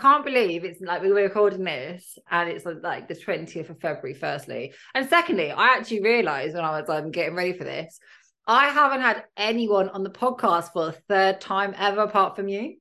[0.00, 4.14] can't believe it's like we were recording this and it's like the 20th of February,
[4.14, 4.72] firstly.
[4.94, 8.00] And secondly, I actually realized when I was um, getting ready for this,
[8.46, 12.76] I haven't had anyone on the podcast for a third time ever apart from you.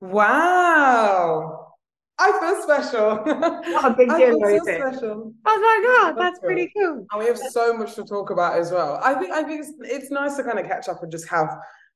[0.00, 1.68] Wow.
[2.18, 3.16] I feel special.
[3.16, 5.34] What a big deal, I feel so special.
[5.46, 7.06] I was like, oh, that's, pretty cool.
[7.10, 8.98] And we have so much to talk about as well.
[9.02, 11.48] I think I think it's, it's nice to kind of catch up and just have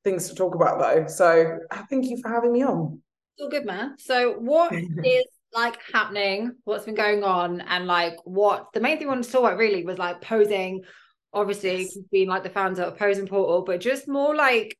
[0.03, 1.07] things to talk about though.
[1.07, 1.59] So
[1.89, 3.01] thank you for having me on.
[3.39, 3.95] All good, man.
[3.97, 4.73] So, what
[5.03, 6.53] is like happening?
[6.63, 7.61] What's been going on?
[7.61, 10.83] And like, what the main thing I wanted to talk about really was like posing.
[11.33, 11.97] Obviously, yes.
[12.11, 14.77] being like the founder of Posing Portal, but just more like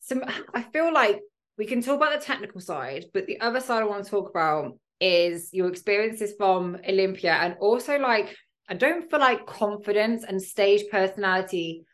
[0.00, 0.22] some.
[0.54, 1.20] I feel like
[1.56, 4.28] we can talk about the technical side, but the other side I want to talk
[4.28, 8.36] about is your experiences from Olympia, and also like
[8.68, 11.84] I don't feel like confidence and stage personality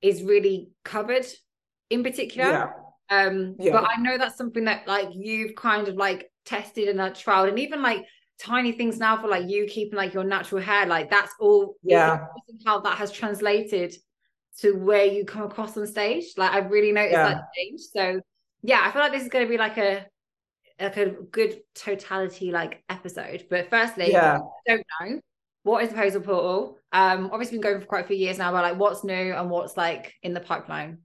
[0.00, 1.26] is really covered
[1.90, 2.50] in particular.
[2.50, 2.70] Yeah
[3.10, 3.72] um, yeah.
[3.72, 7.48] but I know that's something that like you've kind of like tested and like trialed,
[7.48, 8.04] and even like
[8.38, 12.26] tiny things now for like you keeping like your natural hair, like that's all yeah
[12.64, 13.94] how that has translated
[14.58, 16.24] to where you come across on stage.
[16.36, 17.28] Like I've really noticed yeah.
[17.34, 17.80] that change.
[17.80, 18.20] So
[18.62, 20.06] yeah, I feel like this is gonna be like a
[20.80, 23.46] like a good totality like episode.
[23.50, 24.38] But firstly, yeah.
[24.66, 25.20] don't know
[25.62, 26.78] what is the Posing Portal.
[26.92, 29.50] Um, obviously been going for quite a few years now, but like what's new and
[29.50, 30.98] what's like in the pipeline.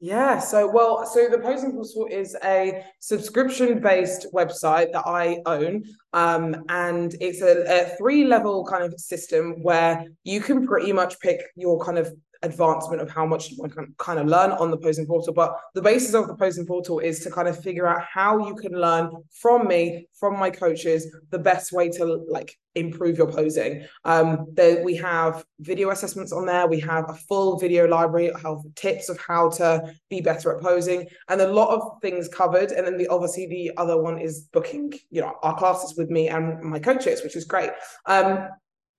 [0.00, 5.82] Yeah, so well, so the Posing Portal is a subscription-based website that I own,
[6.12, 11.42] um, and it's a, a three-level kind of system where you can pretty much pick
[11.56, 15.06] your kind of advancement of how much you can kind of learn on the posing
[15.06, 18.46] portal but the basis of the posing portal is to kind of figure out how
[18.46, 23.30] you can learn from me from my coaches the best way to like improve your
[23.30, 23.84] posing.
[24.04, 28.64] Um there we have video assessments on there we have a full video library of
[28.76, 32.86] tips of how to be better at posing and a lot of things covered and
[32.86, 36.62] then the obviously the other one is booking you know our classes with me and
[36.62, 37.70] my coaches which is great.
[38.06, 38.48] Um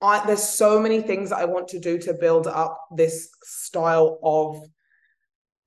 [0.02, 4.18] I, there's so many things that I want to do to build up this style
[4.22, 4.60] of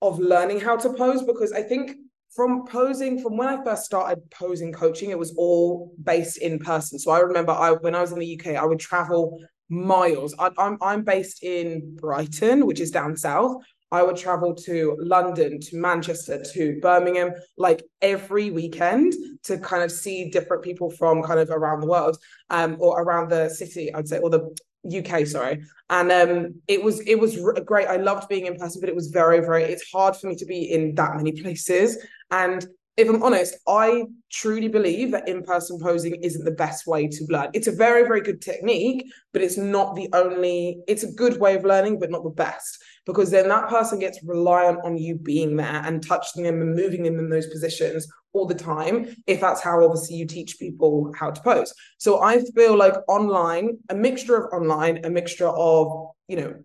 [0.02, 1.96] of learning how to pose because I think
[2.36, 7.00] from posing from when I first started posing coaching it was all based in person.
[7.00, 9.40] So I remember I when I was in the UK I would travel
[9.70, 10.36] miles.
[10.40, 13.58] I, I'm I'm based in Brighton which is down south
[13.94, 19.92] I would travel to London, to Manchester, to Birmingham, like every weekend to kind of
[19.92, 22.18] see different people from kind of around the world,
[22.50, 24.50] um, or around the city, I'd say, or the
[24.98, 25.64] UK, sorry.
[25.92, 27.88] And um, it was it was great.
[27.88, 29.64] I loved being in person, but it was very, very.
[29.64, 32.66] It's hard for me to be in that many places, and
[32.98, 37.26] if I'm honest, I truly believe that in person posing isn't the best way to
[37.30, 37.50] learn.
[37.54, 41.56] It's a very, very good technique, but it's not the only, it's a good way
[41.56, 45.56] of learning, but not the best because then that person gets reliant on you being
[45.56, 49.62] there and touching them and moving them in those positions all the time if that's
[49.62, 51.74] how obviously you teach people how to pose.
[51.98, 56.56] So i feel like online a mixture of online a mixture of you know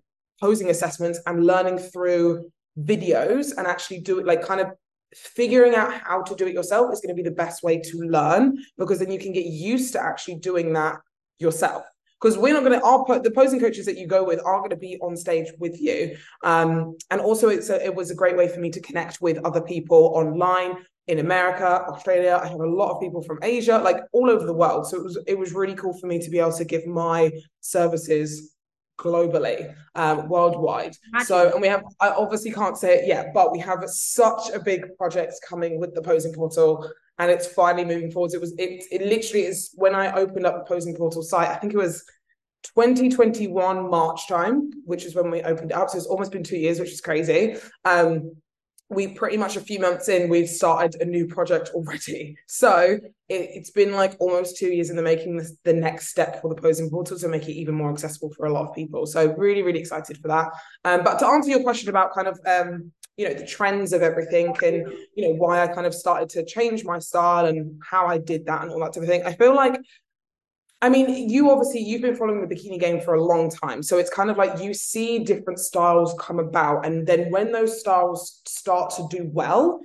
[0.40, 4.68] posing assessments and learning through videos and actually do it like kind of
[5.14, 7.98] figuring out how to do it yourself is going to be the best way to
[8.02, 10.96] learn because then you can get used to actually doing that
[11.38, 11.84] yourself
[12.20, 14.70] because we're not going to our the posing coaches that you go with are going
[14.70, 18.36] to be on stage with you um, and also it's a, it was a great
[18.36, 20.76] way for me to connect with other people online
[21.08, 22.38] in America, Australia.
[22.40, 24.86] I have a lot of people from Asia, like all over the world.
[24.86, 27.32] So it was it was really cool for me to be able to give my
[27.60, 28.54] services
[28.98, 30.94] globally, um, worldwide.
[31.24, 34.58] So, and we have, I obviously can't say it yet, but we have such a
[34.58, 38.34] big project coming with the posing portal and it's finally moving forwards.
[38.34, 41.48] It was it it literally is when I opened up the posing portal site.
[41.48, 42.04] I think it was
[42.74, 45.90] 2021 March time, which is when we opened it up.
[45.90, 47.56] So it's almost been two years, which is crazy.
[47.84, 48.36] Um,
[48.90, 52.36] we pretty much a few months in, we've started a new project already.
[52.46, 52.98] So
[53.28, 55.36] it, has been like almost two years in the making.
[55.36, 58.46] This, the next step for the posing portal to make it even more accessible for
[58.46, 59.06] a lot of people.
[59.06, 60.48] So really, really excited for that.
[60.84, 64.00] Um, but to answer your question about kind of um, you know the trends of
[64.00, 68.06] everything and you know why I kind of started to change my style and how
[68.06, 69.24] I did that and all that type of thing.
[69.24, 69.78] I feel like
[70.80, 73.82] I mean, you obviously you've been following the bikini game for a long time.
[73.82, 76.86] So it's kind of like you see different styles come about.
[76.86, 79.80] And then when those styles start to do well,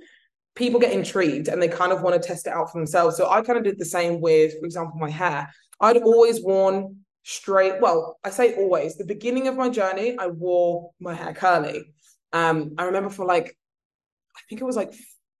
[0.54, 3.16] people get intrigued and they kind of want to test it out for themselves.
[3.16, 5.52] So I kind of did the same with, for example, my hair.
[5.80, 10.92] I'd always worn straight, well, I say always, the beginning of my journey, I wore
[11.00, 11.92] my hair curly.
[12.34, 13.56] Um, I remember for like,
[14.36, 14.92] I think it was like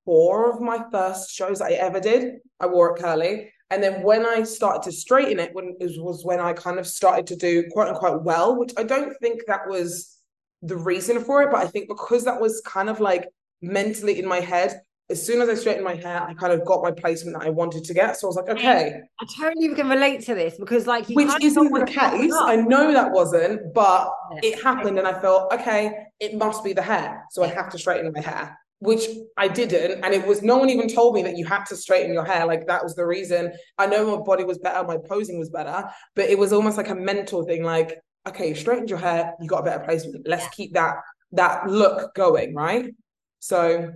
[0.04, 3.50] four of my first shows I ever did, I wore it curly.
[3.70, 6.86] And then when I started to straighten it, when it was when I kind of
[6.86, 10.16] started to do quote unquote well, which I don't think that was
[10.62, 13.28] the reason for it, but I think because that was kind of like
[13.60, 14.80] mentally in my head,
[15.10, 17.50] as soon as I straightened my hair, I kind of got my placement that I
[17.50, 18.16] wanted to get.
[18.16, 19.00] So I was like, okay.
[19.20, 22.32] I totally can relate to this because, like, which isn't the case.
[22.34, 24.10] I know that wasn't, but
[24.42, 26.06] it happened, and I felt okay.
[26.20, 28.58] It must be the hair, so I have to straighten my hair.
[28.80, 29.06] Which
[29.38, 32.12] I didn't, and it was no one even told me that you had to straighten
[32.12, 32.44] your hair.
[32.44, 33.52] Like that was the reason.
[33.78, 36.90] I know my body was better, my posing was better, but it was almost like
[36.90, 37.62] a mental thing.
[37.62, 37.98] Like,
[38.28, 40.28] okay, you straightened your hair, you got a better placement.
[40.28, 40.96] Let's keep that
[41.32, 42.92] that look going, right?
[43.38, 43.92] So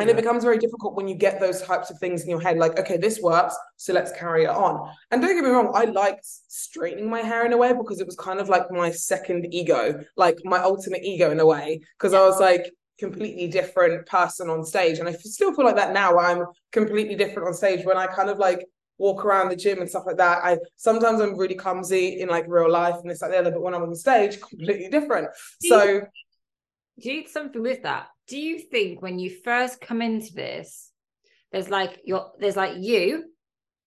[0.00, 2.58] and it becomes very difficult when you get those types of things in your head
[2.58, 4.90] like okay this works so let's carry it on.
[5.10, 8.06] And don't get me wrong i liked straightening my hair in a way because it
[8.06, 12.12] was kind of like my second ego like my ultimate ego in a way because
[12.12, 14.98] i was like completely different person on stage.
[14.98, 18.28] And i still feel like that now i'm completely different on stage when i kind
[18.30, 18.66] of like
[18.98, 22.44] walk around the gym and stuff like that i sometimes i'm really clumsy in like
[22.46, 25.28] real life and this like the other but when i'm on stage completely different.
[25.62, 26.02] So
[27.00, 30.90] do you something with that do you think when you first come into this,
[31.50, 33.24] there's like your there's like you,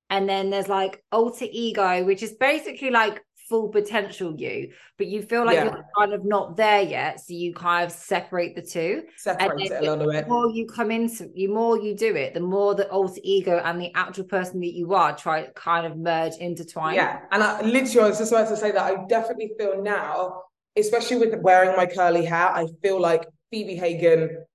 [0.09, 5.21] and then there's like alter ego, which is basically like full potential you, but you
[5.21, 5.65] feel like yeah.
[5.65, 7.19] you're kind of not there yet.
[7.19, 9.03] So you kind of separate the two.
[9.17, 10.25] Separate it a little bit.
[10.25, 13.61] The more you come into you more you do it, the more the alter ego
[13.63, 16.95] and the actual person that you are try kind of merge intertwine.
[16.95, 17.21] Yeah.
[17.31, 20.43] And I literally I was just about to say that I definitely feel now,
[20.77, 24.45] especially with wearing my curly hair, I feel like Phoebe Hagen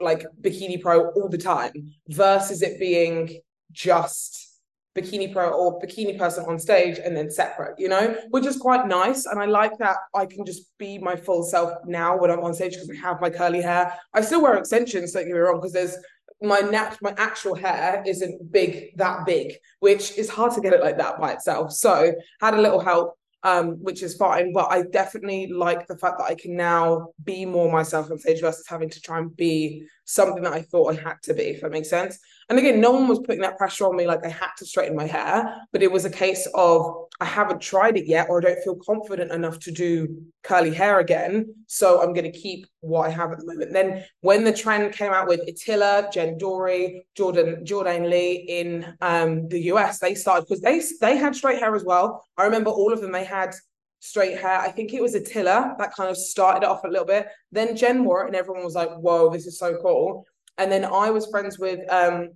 [0.00, 1.72] like Bikini Pro all the time
[2.08, 3.40] versus it being
[3.72, 4.48] just
[4.96, 8.86] Bikini Pro or Bikini person on stage and then separate, you know, which is quite
[8.86, 9.26] nice.
[9.26, 12.54] And I like that I can just be my full self now when I'm on
[12.54, 13.94] stage because I have my curly hair.
[14.14, 15.96] I still wear extensions, don't get me wrong, because there's
[16.40, 20.82] my nat my actual hair isn't big that big, which is hard to get it
[20.82, 21.72] like that by itself.
[21.72, 24.52] So had a little help um, which is fine.
[24.52, 28.40] But I definitely like the fact that I can now be more myself on stage
[28.40, 31.60] versus having to try and be something that I thought I had to be, if
[31.60, 32.18] that makes sense.
[32.48, 34.96] And again, no one was putting that pressure on me like I had to straighten
[34.96, 38.42] my hair, but it was a case of I haven't tried it yet or I
[38.42, 41.54] don't feel confident enough to do curly hair again.
[41.66, 43.72] So I'm going to keep what I have at the moment.
[43.72, 49.46] Then when the trend came out with Attila, Jen Dorie, Jordan, Jordan Lee in um,
[49.48, 52.24] the US, they started because they they had straight hair as well.
[52.38, 53.54] I remember all of them, they had
[54.00, 54.58] straight hair.
[54.58, 57.26] I think it was Attila that kind of started it off a little bit.
[57.52, 60.24] Then Jen wore it and everyone was like, whoa, this is so cool.
[60.58, 62.30] And then I was friends with um,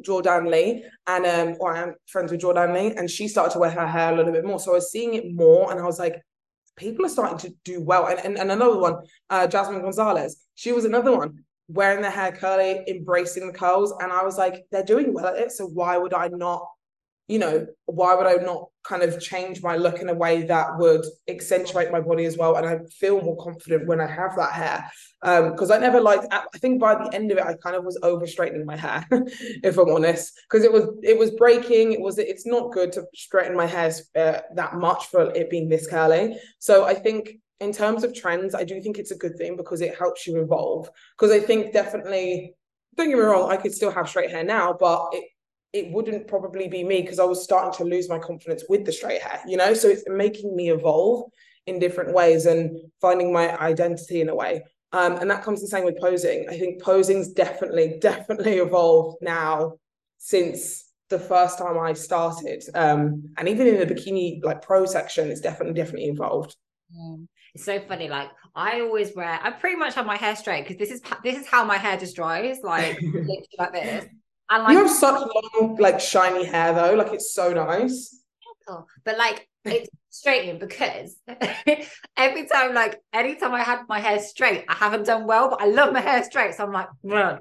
[0.00, 3.70] Jordan Lee, and um, or I'm friends with Jordan Lee, and she started to wear
[3.70, 4.60] her hair a little bit more.
[4.60, 6.20] So I was seeing it more, and I was like,
[6.76, 8.06] people are starting to do well.
[8.06, 8.96] And and, and another one,
[9.30, 14.12] uh, Jasmine Gonzalez, she was another one wearing their hair curly, embracing the curls, and
[14.12, 15.52] I was like, they're doing well at it.
[15.52, 16.66] So why would I not
[17.26, 20.78] you know, why would I not kind of change my look in a way that
[20.78, 22.56] would accentuate my body as well?
[22.56, 24.90] And I feel more confident when I have that hair.
[25.22, 27.84] Because um, I never liked, I think by the end of it, I kind of
[27.84, 31.92] was over straightening my hair, if I'm honest, because it was, it was breaking.
[31.92, 35.68] It was, it's not good to straighten my hair uh, that much for it being
[35.68, 36.36] this curly.
[36.58, 39.80] So I think in terms of trends, I do think it's a good thing because
[39.80, 40.90] it helps you evolve.
[41.18, 42.54] Because I think definitely,
[42.96, 45.24] don't get me wrong, I could still have straight hair now, but it,
[45.74, 48.92] it wouldn't probably be me because I was starting to lose my confidence with the
[48.92, 49.74] straight hair, you know?
[49.74, 51.30] So it's making me evolve
[51.66, 54.62] in different ways and finding my identity in a way.
[54.92, 56.46] Um, and that comes the same with posing.
[56.48, 59.74] I think posing's definitely, definitely evolved now
[60.18, 62.62] since the first time I started.
[62.74, 66.54] Um, and even in the bikini like pro section, it's definitely, definitely evolved.
[66.96, 67.26] Mm.
[67.54, 68.08] It's so funny.
[68.08, 71.36] Like I always wear, I pretty much have my hair straight because this is this
[71.36, 73.00] is how my hair just dries, like
[73.58, 74.06] like this.
[74.50, 75.20] And like, you have such
[75.54, 76.94] long, like shiny hair though.
[76.94, 78.20] Like it's so nice.
[79.04, 81.16] But like it's straightening because
[82.16, 85.66] every time, like anytime I had my hair straight, I haven't done well, but I
[85.66, 86.54] love my hair straight.
[86.54, 86.88] So I'm like,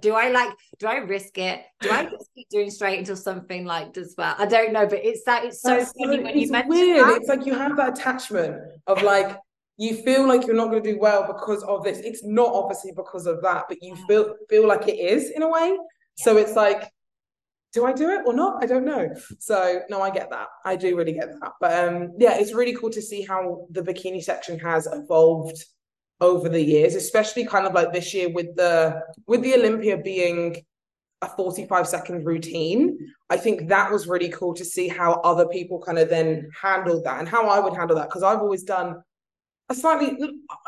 [0.02, 1.62] do I like, do I risk it?
[1.82, 4.36] Do I just keep doing straight until something like does well?
[4.38, 7.08] I don't know, but it's that it's so That's funny so, when you mention weird.
[7.08, 7.18] That.
[7.18, 9.38] It's like you have that attachment of like
[9.78, 12.00] you feel like you're not going to do well because of this.
[12.00, 15.50] It's not obviously because of that, but you feel feel like it is in a
[15.50, 15.78] way.
[16.16, 16.92] So it's like,
[17.74, 18.64] do I do it or not?
[18.64, 19.14] I don't know.
[19.40, 20.48] So no, I get that.
[20.64, 21.54] I do really get that.
[21.60, 25.64] But um, yeah, it's really cool to see how the bikini section has evolved
[26.22, 30.64] over the years, especially kind of like this year with the with the Olympia being
[31.24, 32.98] a 45 second routine.
[33.30, 37.06] I think that was really cool to see how other people kind of then handled
[37.06, 39.02] that and how I would handle that because I've always done
[39.74, 40.18] a slightly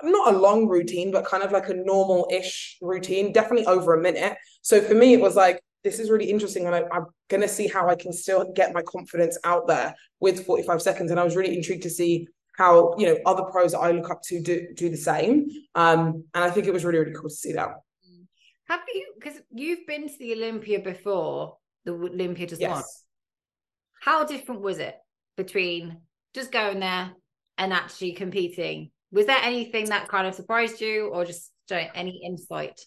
[0.03, 4.37] not a long routine, but kind of like a normal-ish routine, definitely over a minute.
[4.61, 6.65] So for me, it was like, this is really interesting.
[6.65, 10.45] And I, am gonna see how I can still get my confidence out there with
[10.45, 11.11] 45 seconds.
[11.11, 14.09] And I was really intrigued to see how, you know, other pros that I look
[14.09, 15.47] up to do do the same.
[15.75, 17.69] Um, and I think it was really, really cool to see that.
[18.67, 19.13] Have you?
[19.15, 22.71] Because you've been to the Olympia before, the Olympia just yes.
[22.71, 22.83] won.
[24.01, 24.95] How different was it
[25.37, 25.97] between
[26.33, 27.11] just going there
[27.57, 28.91] and actually competing?
[29.15, 32.81] Was there anything that kind of surprised you, or just any insight?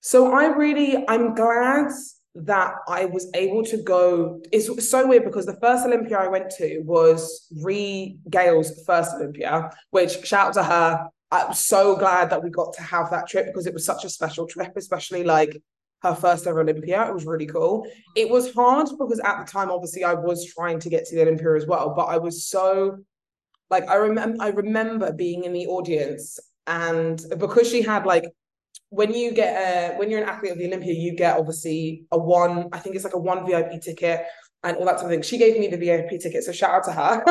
[0.00, 1.92] So I really, I'm glad
[2.34, 4.42] that I was able to go.
[4.50, 9.70] It's so weird because the first Olympia I went to was Ree Gale's first Olympia,
[9.90, 11.08] which shout out to her.
[11.30, 14.08] I'm so glad that we got to have that trip because it was such a
[14.08, 15.62] special trip, especially like
[16.02, 17.06] her first ever Olympia.
[17.06, 17.86] It was really cool.
[18.16, 21.22] It was hard because at the time, obviously, I was trying to get to the
[21.22, 22.98] Olympia as well, but I was so
[23.70, 28.24] like I remember I remember being in the audience and because she had like
[28.90, 32.18] when you get a when you're an athlete of the Olympia, you get obviously a
[32.18, 34.26] one, I think it's like a one VIP ticket
[34.62, 35.22] and all that sort of thing.
[35.22, 37.24] She gave me the VIP ticket, so shout out to her.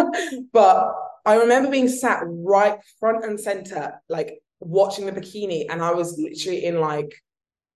[0.53, 0.93] but
[1.25, 6.17] I remember being sat right front and center, like watching the bikini, and I was
[6.17, 7.13] literally in like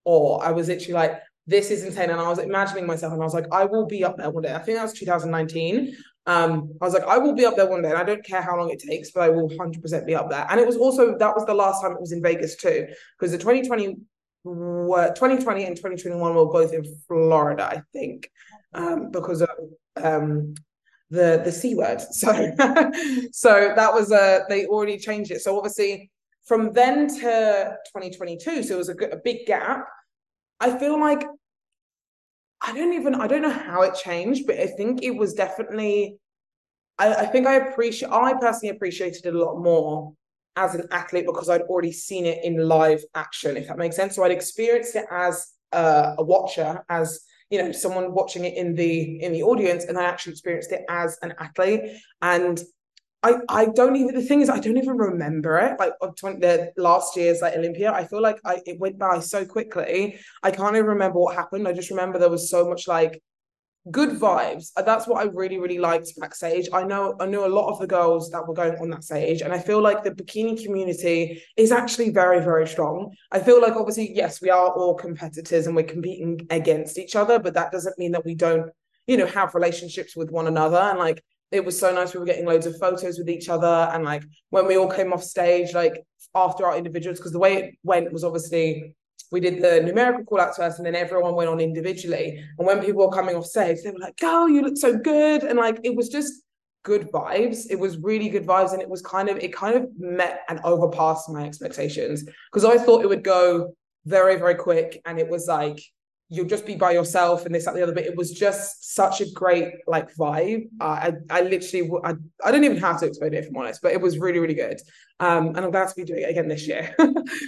[0.05, 0.39] awe.
[0.39, 2.09] I was literally like, this is insane.
[2.09, 4.43] And I was imagining myself, and I was like, I will be up there one
[4.43, 4.53] day.
[4.53, 5.95] I think that was 2019.
[6.25, 8.41] Um, I was like, I will be up there one day, and I don't care
[8.41, 10.45] how long it takes, but I will 100% be up there.
[10.49, 12.87] And it was also that was the last time it was in Vegas too,
[13.17, 13.97] because the 2020
[14.43, 18.29] were 2020 and 2021 were both in Florida, I think,
[18.73, 19.49] um, because of
[20.01, 20.53] um
[21.09, 22.01] the the c word.
[22.11, 22.31] So
[23.31, 25.41] so that was uh they already changed it.
[25.41, 26.09] So obviously
[26.45, 29.87] from then to 2022, so it was a, a big gap.
[30.59, 31.25] I feel like
[32.63, 36.17] I don't even I don't know how it changed, but I think it was definitely
[36.97, 40.13] I, I think I appreciate I personally appreciated it a lot more
[40.55, 44.15] as an athlete because I'd already seen it in live action, if that makes sense.
[44.15, 48.75] So I'd experienced it as a, a watcher, as you know, someone watching it in
[48.75, 51.81] the in the audience, and I actually experienced it as an athlete.
[52.21, 52.61] And
[53.23, 56.39] I I don't even the thing is I don't even remember it like of 20,
[56.39, 57.91] the last year's like Olympia.
[57.91, 60.19] I feel like I it went by so quickly.
[60.43, 61.67] I can't even remember what happened.
[61.67, 63.21] I just remember there was so much like
[63.91, 64.71] good vibes.
[64.75, 66.67] Uh, that's what I really really liked backstage.
[66.73, 69.41] I know I know a lot of the girls that were going on that stage,
[69.41, 73.13] and I feel like the bikini community is actually very very strong.
[73.31, 77.39] I feel like obviously yes we are all competitors and we're competing against each other,
[77.39, 78.69] but that doesn't mean that we don't
[79.07, 81.23] you know have relationships with one another and like
[81.53, 82.13] it was so nice.
[82.13, 83.89] We were getting loads of photos with each other.
[83.93, 86.03] And like when we all came off stage, like
[86.35, 88.95] after our individuals, because the way it went was obviously
[89.31, 92.43] we did the numerical call out first and then everyone went on individually.
[92.57, 95.43] And when people were coming off stage, they were like, "Oh, you look so good."
[95.43, 96.43] And like it was just
[96.83, 97.65] good vibes.
[97.69, 98.73] It was really good vibes.
[98.73, 102.23] And it was kind of, it kind of met and overpassed my expectations.
[102.51, 103.73] Because I thought it would go
[104.05, 105.01] very, very quick.
[105.05, 105.79] And it was like,
[106.33, 109.21] you'll just be by yourself and this that the other but it was just such
[109.21, 110.63] a great like vibe.
[110.81, 112.11] Uh, i i literally I,
[112.43, 114.55] I don't even have to explain it if i'm honest but it was really really
[114.55, 114.79] good.
[115.19, 116.95] Um and i'm glad to be doing it again this year.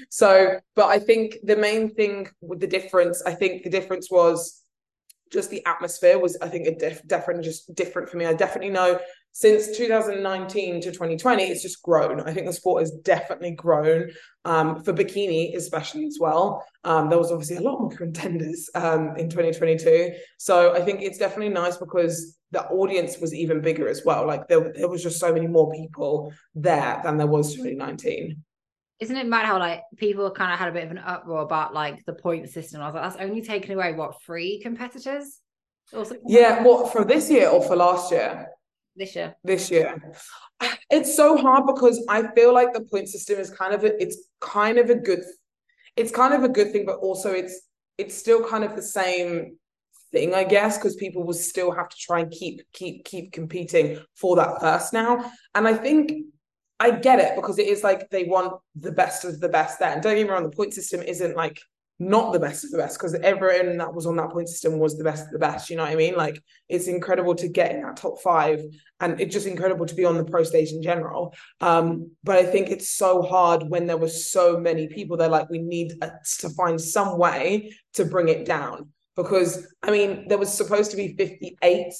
[0.09, 4.61] So but i think the main thing with the difference i think the difference was
[5.31, 8.25] just the atmosphere was i think a def- definitely just different for me.
[8.25, 8.99] I definitely know
[9.37, 14.09] since 2019 to 2020 it's just grown i think the sport has definitely grown
[14.45, 19.15] um, for bikini especially as well um, there was obviously a lot more contenders um,
[19.17, 24.03] in 2022 so i think it's definitely nice because the audience was even bigger as
[24.05, 28.41] well like there, there was just so many more people there than there was 2019
[29.01, 31.73] isn't it mad how like people kind of had a bit of an uproar about
[31.73, 32.81] like the point system?
[32.81, 35.41] I was like, that's only taken away what three competitors?
[36.25, 38.47] Yeah, what for this year or for last year?
[38.95, 39.35] This year.
[39.43, 40.01] This year.
[40.89, 44.17] It's so hard because I feel like the point system is kind of a, it's
[44.39, 45.23] kind of a good
[45.95, 47.61] it's kind of a good thing, but also it's
[47.97, 49.57] it's still kind of the same
[50.11, 53.99] thing, I guess, because people will still have to try and keep keep keep competing
[54.15, 55.31] for that first now.
[55.53, 56.11] And I think
[56.79, 59.91] I get it because it is like they want the best of the best there.
[59.93, 61.59] And don't get me wrong, the point system isn't like
[61.97, 64.97] not the best of the best because everyone that was on that point system was
[64.97, 65.69] the best of the best.
[65.69, 66.15] You know what I mean?
[66.15, 68.61] Like it's incredible to get in that top five
[68.99, 71.33] and it's just incredible to be on the pro stage in general.
[71.61, 75.49] Um, but I think it's so hard when there were so many people They're like,
[75.49, 80.37] we need a, to find some way to bring it down because I mean, there
[80.37, 81.93] was supposed to be 58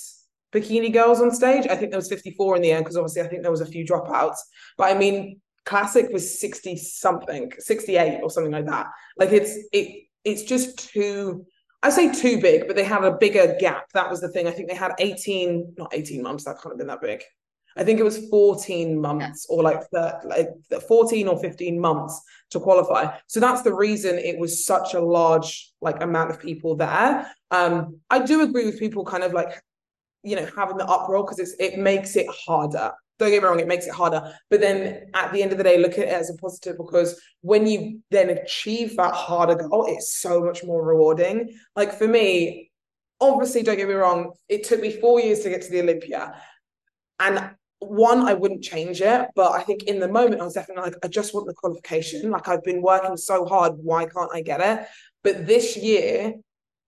[0.54, 1.68] bikini girls on stage.
[1.68, 3.66] I think there was 54 in the end because obviously I think there was a
[3.66, 4.38] few dropouts.
[4.78, 8.88] But I mean, classic was 60 something, 68 or something like that.
[9.18, 11.46] Like it's it it's just too
[11.84, 13.92] I say too big, but they had a bigger gap.
[13.94, 14.48] That was the thing.
[14.48, 17.22] I think they had 18, not 18 months, that can't have been that big.
[17.78, 20.50] I think it was 14 months or like the, like
[20.88, 22.20] 14 or 15 months
[22.52, 23.16] to qualify.
[23.28, 27.32] So that's the reason it was such a large like amount of people there.
[27.52, 29.62] Um, I do agree with people kind of like
[30.24, 33.60] you know having the uproar because it's it makes it harder don't get me wrong,
[33.60, 34.34] it makes it harder.
[34.50, 37.20] But then at the end of the day, look at it as a positive because
[37.42, 41.58] when you then achieve that harder goal, it's so much more rewarding.
[41.76, 42.72] Like for me,
[43.22, 46.36] obviously, don't get me wrong, it took me four years to get to the Olympia.
[47.20, 50.84] And one, I wouldn't change it, but I think in the moment I was definitely
[50.84, 52.32] like, I just want the qualification.
[52.32, 54.88] Like I've been working so hard, why can't I get it?
[55.24, 56.34] But this year,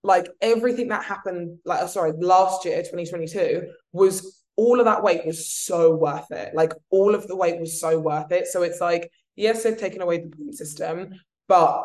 [0.02, 5.24] like everything that happened, like oh, sorry, last year, 2022, was all of that weight
[5.24, 6.52] was so worth it.
[6.52, 8.48] Like all of the weight was so worth it.
[8.48, 11.14] So it's like, yes, they've taken away the point system,
[11.46, 11.84] but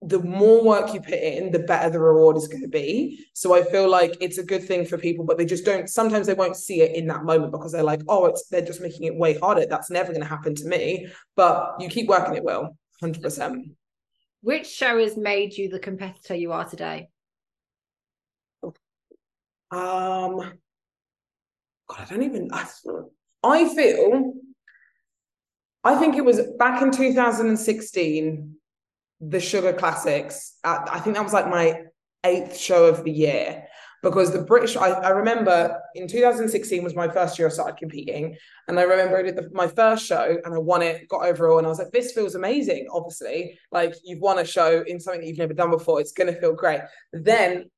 [0.00, 3.26] the more work you put in, the better the reward is going to be.
[3.34, 5.90] So I feel like it's a good thing for people, but they just don't.
[5.90, 8.80] Sometimes they won't see it in that moment because they're like, "Oh, it's they're just
[8.80, 9.66] making it way harder.
[9.66, 12.78] That's never going to happen to me." But you keep working, it will.
[12.98, 13.72] Hundred percent.
[14.40, 17.10] Which show has made you the competitor you are today?
[19.70, 20.54] Um,
[21.90, 22.48] God, I don't even.
[22.52, 22.66] I,
[23.42, 24.34] I feel.
[25.82, 28.54] I think it was back in 2016
[29.20, 30.56] the Sugar Classics.
[30.64, 31.82] I think that was like my
[32.24, 33.64] eighth show of the year
[34.02, 38.36] because the British, I, I remember in 2016 was my first year I started competing.
[38.68, 41.58] And I remember I did the, my first show and I won it, got overall.
[41.58, 43.58] And I was like, this feels amazing, obviously.
[43.72, 46.00] Like you've won a show in something that you've never done before.
[46.00, 46.80] It's to feel great.
[47.12, 47.70] Then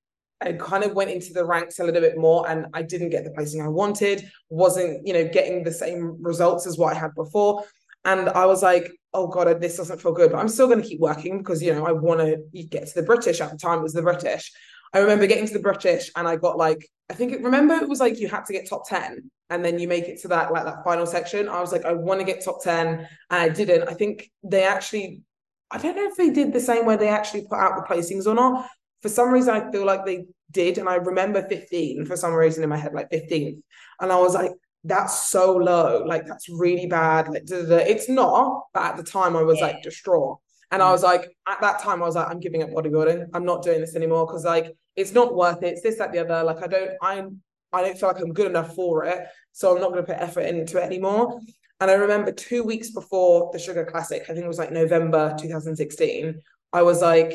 [0.42, 3.24] I kind of went into the ranks a little bit more and I didn't get
[3.24, 7.14] the placing I wanted, wasn't, you know, getting the same results as what I had
[7.14, 7.64] before.
[8.04, 10.88] And I was like, oh God, this doesn't feel good, but I'm still going to
[10.88, 13.78] keep working because, you know, I want to get to the British at the time,
[13.78, 14.50] it was the British.
[14.92, 17.88] I remember getting to the British and I got like, I think it, remember it
[17.88, 20.52] was like you had to get top 10 and then you make it to that,
[20.52, 21.48] like that final section.
[21.48, 23.88] I was like, I want to get top 10 and I didn't.
[23.88, 25.22] I think they actually,
[25.70, 28.26] I don't know if they did the same way they actually put out the placings
[28.26, 28.68] or not.
[29.02, 30.78] For some reason, I feel like they did.
[30.78, 33.60] And I remember 15 for some reason in my head, like 15th.
[34.00, 34.52] And I was like,
[34.84, 36.04] that's so low.
[36.04, 37.28] Like that's really bad.
[37.28, 37.76] Like da, da, da.
[37.76, 39.66] it's not, but at the time I was yeah.
[39.66, 40.38] like distraught.
[40.70, 40.92] And I mm.
[40.92, 43.28] was like, at that time, I was like, I'm giving up bodybuilding.
[43.34, 45.74] I'm not doing this anymore because like it's not worth it.
[45.74, 46.42] It's this, that, the other.
[46.42, 47.42] Like I don't, I'm,
[47.72, 49.26] I don't feel like I'm good enough for it.
[49.52, 51.40] So I'm not going to put effort into it anymore.
[51.80, 55.34] And I remember two weeks before the Sugar Classic, I think it was like November
[55.38, 56.40] 2016.
[56.72, 57.34] I was like,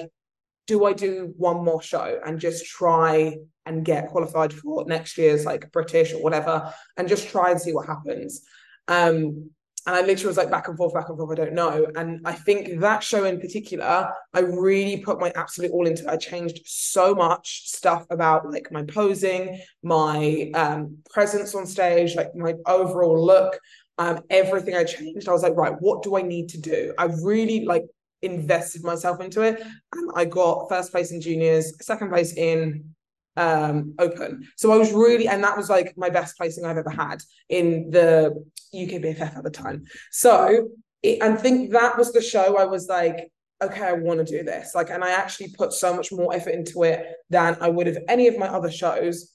[0.67, 5.45] do I do one more show and just try and get qualified for next year's
[5.45, 8.41] like British or whatever and just try and see what happens.
[8.87, 9.49] Um,
[9.85, 11.87] and I literally was like back and forth, back and forth, I don't know.
[11.95, 16.11] And I think that show in particular, I really put my absolute all into.
[16.11, 22.35] I changed so much stuff about like my posing, my um, presence on stage, like
[22.35, 23.57] my overall look,
[23.97, 25.29] um, everything I changed.
[25.29, 26.93] I was like, right, what do I need to do?
[26.97, 27.83] I really like
[28.21, 29.61] invested myself into it.
[29.93, 32.93] And I got first place in juniors, second place in
[33.35, 34.47] um open.
[34.55, 37.89] So I was really, and that was like my best placing I've ever had in
[37.91, 39.85] the UK BFF at the time.
[40.11, 40.69] So
[41.03, 44.43] it, and think that was the show I was like, okay, I want to do
[44.43, 44.75] this.
[44.75, 47.97] Like, and I actually put so much more effort into it than I would have
[48.07, 49.33] any of my other shows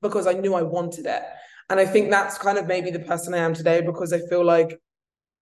[0.00, 1.22] because I knew I wanted it.
[1.70, 4.44] And I think that's kind of maybe the person I am today because I feel
[4.44, 4.78] like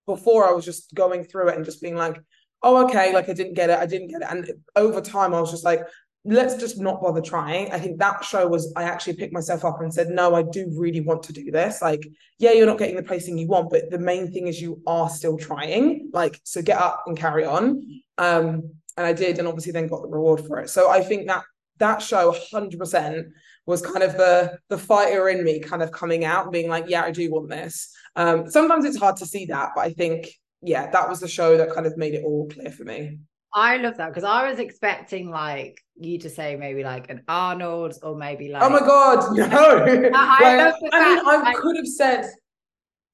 [0.06, 2.20] before I was just going through it and just being like,
[2.62, 4.28] oh, okay, like I didn't get it, I didn't get it.
[4.30, 5.80] And over time, I was just like,
[6.24, 7.72] let's just not bother trying.
[7.72, 10.70] I think that show was, I actually picked myself up and said, no, I do
[10.76, 11.80] really want to do this.
[11.80, 12.06] Like,
[12.38, 15.08] yeah, you're not getting the placing you want, but the main thing is you are
[15.08, 16.10] still trying.
[16.12, 18.02] Like, so get up and carry on.
[18.18, 20.68] Um, and I did, and obviously then got the reward for it.
[20.68, 21.44] So I think that
[21.78, 23.30] that show 100%
[23.66, 27.02] was kind of the the fighter in me kind of coming out being like yeah
[27.02, 30.28] i do want this um sometimes it's hard to see that but i think
[30.62, 33.18] yeah, that was the show that kind of made it all clear for me.
[33.52, 37.98] I love that because I was expecting like you to say maybe like an Arnold
[38.02, 41.86] or maybe like oh my god no I, like, I mean I like, could have
[41.86, 42.30] said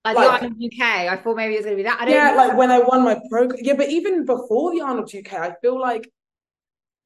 [0.04, 2.34] like, like the Arnold UK I thought maybe it was gonna be that I yeah
[2.34, 5.80] like when I won my pro yeah but even before the Arnold UK I feel
[5.80, 6.08] like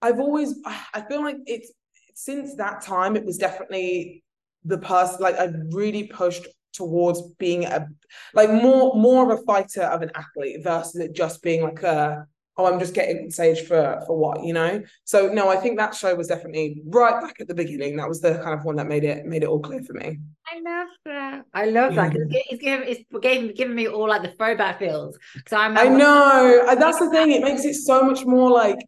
[0.03, 0.55] I've always
[0.94, 1.70] I feel like it's
[2.14, 4.24] since that time it was definitely
[4.64, 7.88] the person like I really pushed towards being a
[8.35, 12.26] like more more of a fighter of an athlete versus it just being like a
[12.56, 14.83] oh I'm just getting on stage for for what you know?
[15.04, 17.96] So no I think that show was definitely right back at the beginning.
[17.96, 20.18] That was the kind of one that made it made it all clear for me.
[20.46, 21.44] I love that.
[21.54, 22.26] I love that mm.
[22.30, 26.74] it's giving it's giving, giving me all like the throwback feels because I'm I know.
[26.78, 28.78] that's the thing it makes it so much more like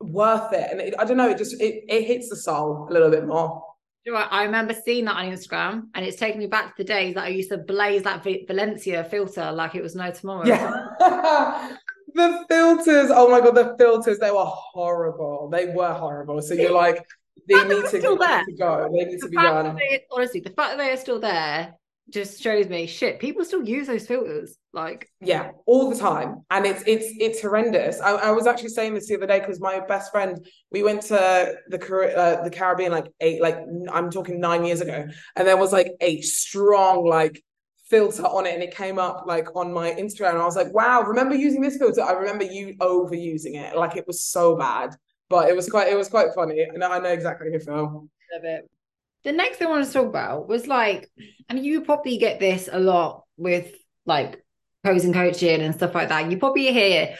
[0.00, 0.68] worth it.
[0.70, 3.26] And it, I don't know it just it, it hits the soul a little bit
[3.26, 3.62] more
[4.08, 7.24] I remember seeing that on Instagram, and it's taking me back to the days that
[7.24, 10.46] I used to blaze that Valencia filter like it was no tomorrow.
[10.46, 10.70] Yeah.
[12.14, 13.10] the filters.
[13.12, 14.18] Oh my god, the filters.
[14.18, 15.48] They were horrible.
[15.50, 16.40] They were horrible.
[16.40, 17.04] So you're like,
[17.48, 18.16] they need to, to,
[18.58, 18.88] go.
[18.92, 19.76] They need the to be done.
[19.76, 21.74] They, honestly, the fact that they are still there
[22.10, 23.18] just shows me shit.
[23.18, 28.00] People still use those filters, like yeah, all the time, and it's it's it's horrendous.
[28.00, 31.02] I, I was actually saying this the other day because my best friend, we went
[31.02, 33.58] to the uh, the Caribbean like eight, like
[33.92, 37.42] I'm talking nine years ago, and there was like a strong like
[37.90, 40.72] filter on it and it came up like on my Instagram and I was like,
[40.72, 42.02] wow, remember using this filter?
[42.02, 43.76] I remember you overusing it.
[43.76, 44.94] Like it was so bad.
[45.28, 46.62] But it was quite it was quite funny.
[46.62, 48.08] And I know exactly who fell.
[48.32, 48.70] Love it.
[49.24, 51.10] The next thing I want to talk about was like,
[51.48, 53.74] and you probably get this a lot with
[54.06, 54.44] like
[54.84, 56.30] posing coaching and stuff like that.
[56.30, 57.16] You probably hear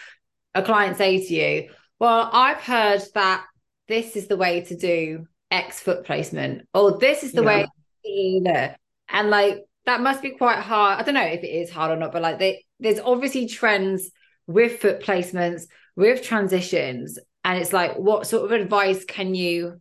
[0.55, 3.45] a client say to you, Well, I've heard that
[3.89, 7.67] this is the way to do X foot placement, or this is the yeah.
[8.05, 11.01] way and like that must be quite hard.
[11.01, 14.11] I don't know if it is hard or not, but like they, there's obviously trends
[14.47, 15.65] with foot placements,
[15.97, 19.81] with transitions, and it's like, what sort of advice can you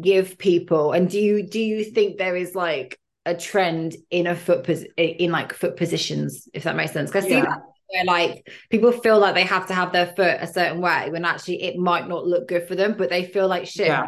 [0.00, 0.92] give people?
[0.92, 4.84] And do you do you think there is like a trend in a foot pos-
[4.96, 7.10] in like foot positions, if that makes sense?
[7.10, 10.38] Because I see that where like people feel like they have to have their foot
[10.40, 13.48] a certain way when actually it might not look good for them, but they feel
[13.48, 13.88] like shit.
[13.88, 14.06] Yeah.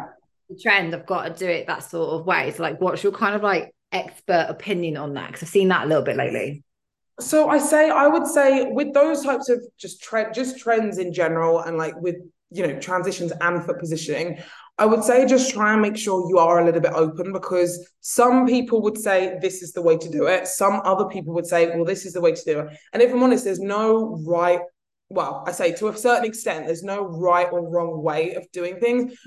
[0.49, 2.51] The trend, I've got to do it that sort of way.
[2.51, 5.27] So, like, what's your kind of like expert opinion on that?
[5.27, 6.63] Because I've seen that a little bit lately.
[7.19, 11.11] So I say I would say with those types of just trend just trends in
[11.11, 12.15] general and like with
[12.51, 14.39] you know transitions and foot positioning,
[14.77, 17.89] I would say just try and make sure you are a little bit open because
[18.01, 20.47] some people would say this is the way to do it.
[20.47, 22.77] Some other people would say, well, this is the way to do it.
[22.93, 24.59] And if I'm honest, there's no right
[25.09, 28.77] well, I say to a certain extent, there's no right or wrong way of doing
[28.77, 29.17] things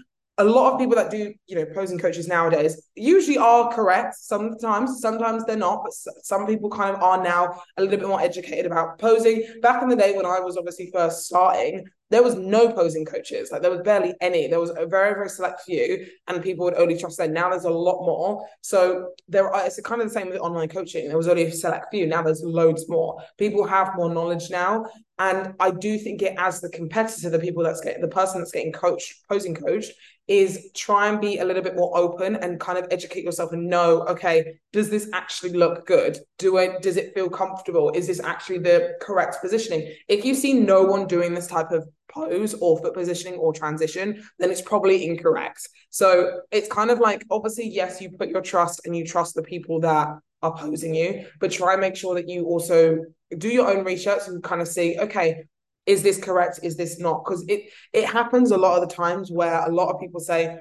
[0.41, 4.15] a lot of people that do, you know, posing coaches nowadays usually are correct.
[4.15, 5.93] Sometimes, sometimes they're not, but
[6.25, 9.45] some people kind of are now a little bit more educated about posing.
[9.61, 13.51] Back in the day when I was obviously first starting, there was no posing coaches.
[13.51, 14.49] Like there was barely any.
[14.49, 17.33] There was a very, very select few, and people would only trust them.
[17.33, 18.45] Now there's a lot more.
[18.61, 21.09] So there are, it's kind of the same with online coaching.
[21.09, 22.07] There was only a select few.
[22.07, 23.23] Now there's loads more.
[23.39, 24.87] People have more knowledge now.
[25.19, 28.53] And I do think it as the competitor, the people that's getting the person that's
[28.53, 29.93] getting coached, posing coached,
[30.29, 33.69] is try and be a little bit more open and kind of educate yourself and
[33.69, 36.17] know, okay, does this actually look good?
[36.39, 37.91] Do it does it feel comfortable?
[37.91, 39.93] Is this actually the correct positioning?
[40.09, 41.87] If you see no one doing this type of
[42.29, 45.69] pose or foot positioning or transition, then it's probably incorrect.
[45.91, 49.43] So it's kind of like obviously, yes, you put your trust and you trust the
[49.43, 50.09] people that
[50.43, 52.99] are posing you, but try and make sure that you also
[53.37, 55.45] do your own research and kind of see, okay,
[55.87, 56.61] is this correct?
[56.63, 57.25] Is this not?
[57.25, 60.59] Because it it happens a lot of the times where a lot of people say,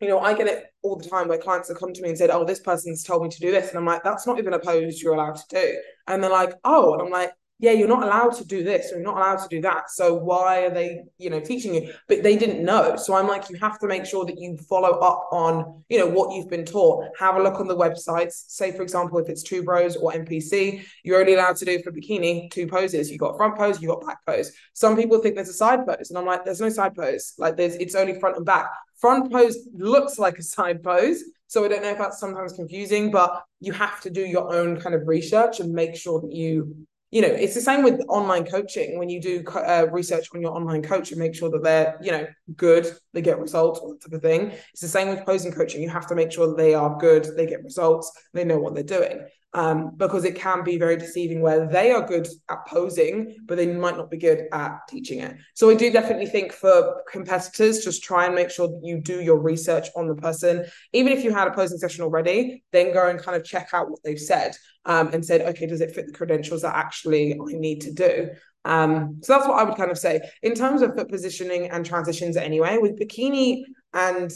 [0.00, 2.18] you know, I get it all the time where clients have come to me and
[2.18, 4.52] said, "Oh, this person's told me to do this," and I'm like, "That's not even
[4.54, 7.88] a pose you're allowed to do." And they're like, "Oh," and I'm like, yeah, you're
[7.88, 9.88] not allowed to do this or you're not allowed to do that.
[9.90, 11.92] So why are they, you know, teaching you?
[12.08, 12.96] But they didn't know.
[12.96, 16.06] So I'm like, you have to make sure that you follow up on, you know,
[16.06, 17.06] what you've been taught.
[17.18, 18.44] Have a look on the websites.
[18.48, 21.92] Say, for example, if it's two bros or NPC, you're only allowed to do for
[21.92, 23.10] bikini two poses.
[23.10, 24.50] You got front pose, you got back pose.
[24.72, 27.34] Some people think there's a side pose, and I'm like, there's no side pose.
[27.38, 28.66] Like there's it's only front and back.
[29.00, 31.22] Front pose looks like a side pose.
[31.46, 34.80] So I don't know if that's sometimes confusing, but you have to do your own
[34.80, 38.44] kind of research and make sure that you you know it's the same with online
[38.44, 38.98] coaching.
[38.98, 42.10] When you do uh, research on your online coach and make sure that they're you
[42.10, 45.52] know good they get results all that type of thing it's the same with posing
[45.52, 45.80] coaching.
[45.80, 48.74] You have to make sure that they are good they get results they know what
[48.74, 49.20] they're doing
[49.54, 53.66] um, because it can be very deceiving where they are good at posing, but they
[53.66, 55.36] might not be good at teaching it.
[55.54, 59.22] So I do definitely think for competitors, just try and make sure that you do
[59.22, 60.64] your research on the person.
[60.92, 63.90] Even if you had a posing session already, then go and kind of check out
[63.90, 67.52] what they've said um, and said, okay, does it fit the credentials that actually I
[67.52, 68.30] need to do?
[68.64, 71.86] Um, so that's what I would kind of say in terms of foot positioning and
[71.86, 72.36] transitions.
[72.36, 73.62] Anyway, with bikini
[73.92, 74.32] and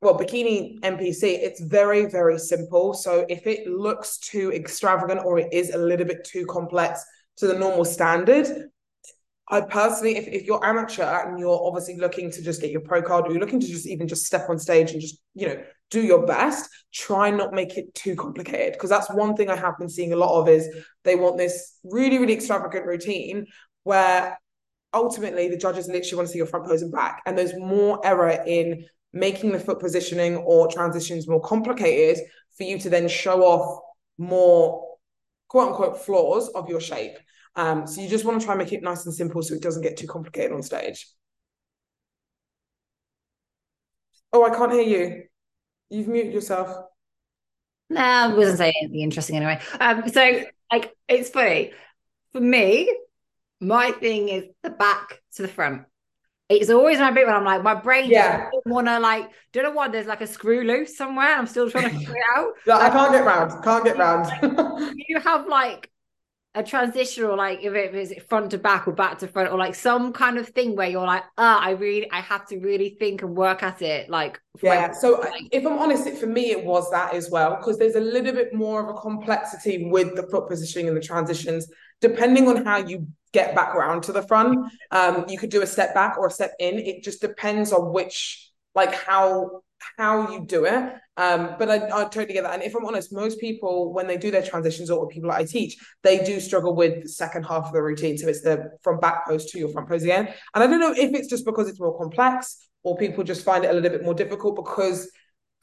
[0.00, 2.94] well, bikini NPC, it's very, very simple.
[2.94, 7.04] So if it looks too extravagant or it is a little bit too complex
[7.36, 8.70] to the normal standard,
[9.50, 13.02] I personally, if, if you're amateur and you're obviously looking to just get your pro
[13.02, 15.62] card or you're looking to just even just step on stage and just, you know,
[15.90, 18.74] do your best, try not make it too complicated.
[18.74, 20.68] Because that's one thing I have been seeing a lot of is
[21.02, 23.46] they want this really, really extravagant routine
[23.82, 24.38] where
[24.94, 27.20] ultimately the judges literally want to see your front pose and back.
[27.26, 32.24] And there's more error in making the foot positioning or transitions more complicated
[32.56, 33.80] for you to then show off
[34.18, 34.86] more
[35.48, 37.16] quote unquote flaws of your shape.
[37.56, 39.62] Um, so you just want to try and make it nice and simple so it
[39.62, 41.08] doesn't get too complicated on stage.
[44.32, 45.24] Oh, I can't hear you.
[45.90, 46.68] You've muted yourself.
[47.88, 49.60] No, I wasn't saying anything interesting anyway.
[49.80, 51.72] Um, so like it's funny.
[52.32, 52.94] For me,
[53.60, 55.82] my thing is the back to the front.
[56.50, 58.48] It's always my bit when I'm like, my brain Yeah.
[58.52, 61.28] just want to like, don't know what, there's like a screw loose somewhere.
[61.36, 62.52] I'm still trying to figure it out.
[62.66, 63.64] Like, I can't get round.
[63.64, 64.94] Can't get round.
[65.08, 65.88] you have like
[66.56, 69.52] a transition or like if it is it front to back or back to front
[69.52, 72.58] or like some kind of thing where you're like ah i really i have to
[72.58, 74.90] really think and work at it like for my- Yeah.
[74.90, 77.94] So like, if I'm honest, it, for me, it was that as well, because there's
[77.94, 81.68] a little bit more of a complexity with the foot positioning and the transitions,
[82.00, 84.58] depending on how you get back around to the front.
[84.90, 86.78] Um, you could do a step back or a step in.
[86.78, 89.62] It just depends on which, like how
[89.96, 90.94] how you do it.
[91.16, 92.54] Um, but I, I totally get that.
[92.54, 95.44] And if I'm honest, most people when they do their transitions or people that I
[95.44, 98.18] teach, they do struggle with the second half of the routine.
[98.18, 100.28] So it's the from back pose to your front pose again.
[100.54, 103.64] And I don't know if it's just because it's more complex or people just find
[103.64, 105.10] it a little bit more difficult because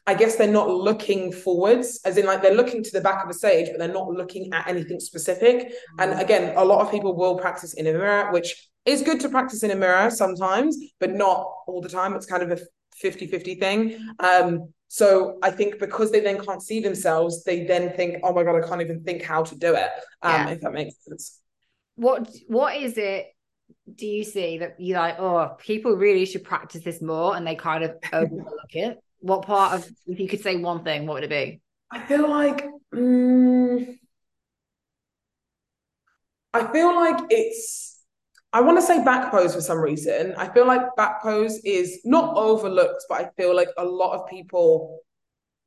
[0.07, 3.27] I guess they're not looking forwards, as in like they're looking to the back of
[3.27, 5.71] the stage, but they're not looking at anything specific.
[5.99, 9.29] And again, a lot of people will practice in a mirror, which is good to
[9.29, 12.15] practice in a mirror sometimes, but not all the time.
[12.15, 12.61] It's kind of a
[12.95, 13.99] 50 50 thing.
[14.19, 18.43] Um, so I think because they then can't see themselves, they then think, oh my
[18.43, 19.89] God, I can't even think how to do it.
[20.21, 20.49] Um, Yeah.
[20.51, 21.41] if that makes sense.
[21.95, 23.27] what what is it
[23.95, 27.55] do you see that you like oh people really should practice this more and they
[27.55, 31.23] kind of overlook it what part of if you could say one thing what would
[31.23, 33.97] it be I feel like mm,
[36.53, 38.03] I feel like it's
[38.53, 40.33] I want to say back pose for some reason.
[40.37, 44.29] I feel like back pose is not overlooked, but I feel like a lot of
[44.29, 45.01] people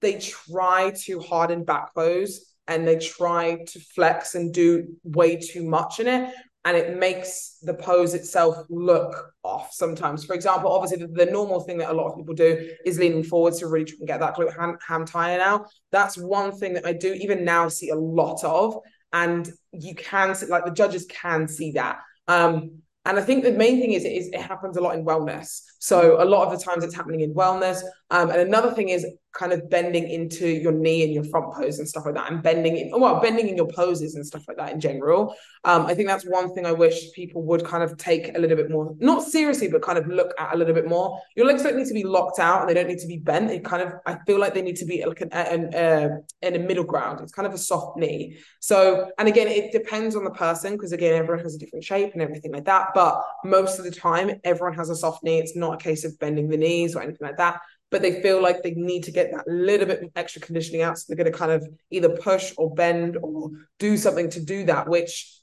[0.00, 5.36] they try too hard in back pose and they try to flex and do way
[5.36, 6.34] too much in it.
[6.66, 10.24] And it makes the pose itself look off sometimes.
[10.24, 13.24] For example, obviously, the, the normal thing that a lot of people do is leaning
[13.24, 15.70] forward to really get that glute ham, ham tie out.
[15.90, 18.76] That's one thing that I do even now see a lot of.
[19.12, 22.00] And you can see, like, the judges can see that.
[22.28, 25.62] Um, and I think the main thing is, is it happens a lot in wellness.
[25.80, 27.82] So a lot of the times it's happening in wellness.
[28.10, 31.78] Um, and another thing is kind of bending into your knee and your front pose
[31.78, 34.56] and stuff like that, and bending in well, bending in your poses and stuff like
[34.56, 35.34] that in general.
[35.64, 38.56] Um, I think that's one thing I wish people would kind of take a little
[38.56, 41.20] bit more, not seriously, but kind of look at a little bit more.
[41.36, 43.50] Your legs don't need to be locked out and they don't need to be bent.
[43.50, 46.08] It kind of, I feel like they need to be like an, an uh,
[46.42, 47.20] in a middle ground.
[47.20, 48.38] It's kind of a soft knee.
[48.58, 52.12] So, and again, it depends on the person because again, everyone has a different shape
[52.14, 52.88] and everything like that.
[52.94, 55.38] But most of the time, everyone has a soft knee.
[55.38, 57.60] It's not a case of bending the knees or anything like that.
[57.90, 60.98] But they feel like they need to get that little bit extra conditioning out.
[60.98, 64.64] So they're going to kind of either push or bend or do something to do
[64.66, 65.40] that, which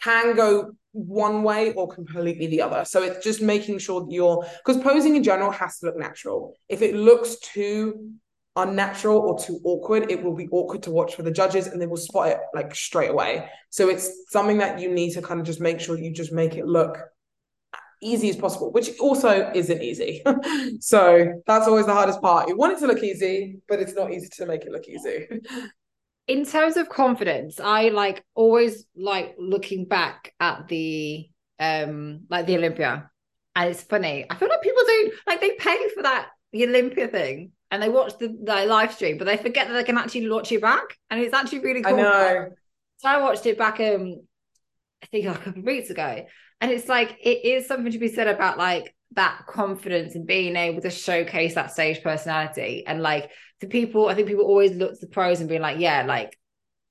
[0.00, 2.84] can go one way or completely the other.
[2.84, 6.54] So it's just making sure that you're because posing in general has to look natural.
[6.68, 8.14] If it looks too
[8.56, 11.86] unnatural or too awkward, it will be awkward to watch for the judges and they
[11.86, 13.48] will spot it like straight away.
[13.70, 16.54] So it's something that you need to kind of just make sure you just make
[16.54, 16.98] it look
[18.00, 20.22] easy as possible, which also isn't easy.
[20.80, 22.48] so that's always the hardest part.
[22.48, 25.28] You want it to look easy, but it's not easy to make it look easy.
[26.30, 32.56] in terms of confidence i like always like looking back at the um like the
[32.56, 33.10] olympia
[33.56, 37.08] and it's funny i feel like people don't like they pay for that the olympia
[37.08, 40.28] thing and they watch the, the live stream but they forget that they can actually
[40.30, 42.48] watch it back and it's actually really I cool know.
[42.98, 44.22] so i watched it back um
[45.02, 46.24] i think a couple of weeks ago
[46.60, 50.54] and it's like it is something to be said about like that confidence and being
[50.56, 54.92] able to showcase that stage personality and like to people i think people always look
[54.92, 56.38] to the pros and being like yeah like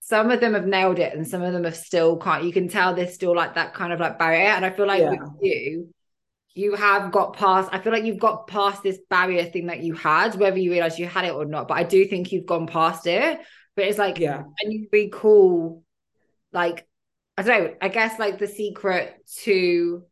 [0.02, 2.68] some of them have nailed it and some of them have still can't you can
[2.68, 5.12] tell there's still like that kind of like barrier and i feel like Yeah.
[5.12, 5.94] with you
[6.56, 9.94] you have got past i feel like you've got past this barrier thing that you
[9.94, 12.66] had whether you realize you had it or not but i do think you've gone
[12.68, 13.40] past it
[13.76, 14.44] but it's like Yeah.
[14.62, 15.84] and you be cool
[16.52, 16.88] like
[17.40, 20.04] i don't know i guess like the secret to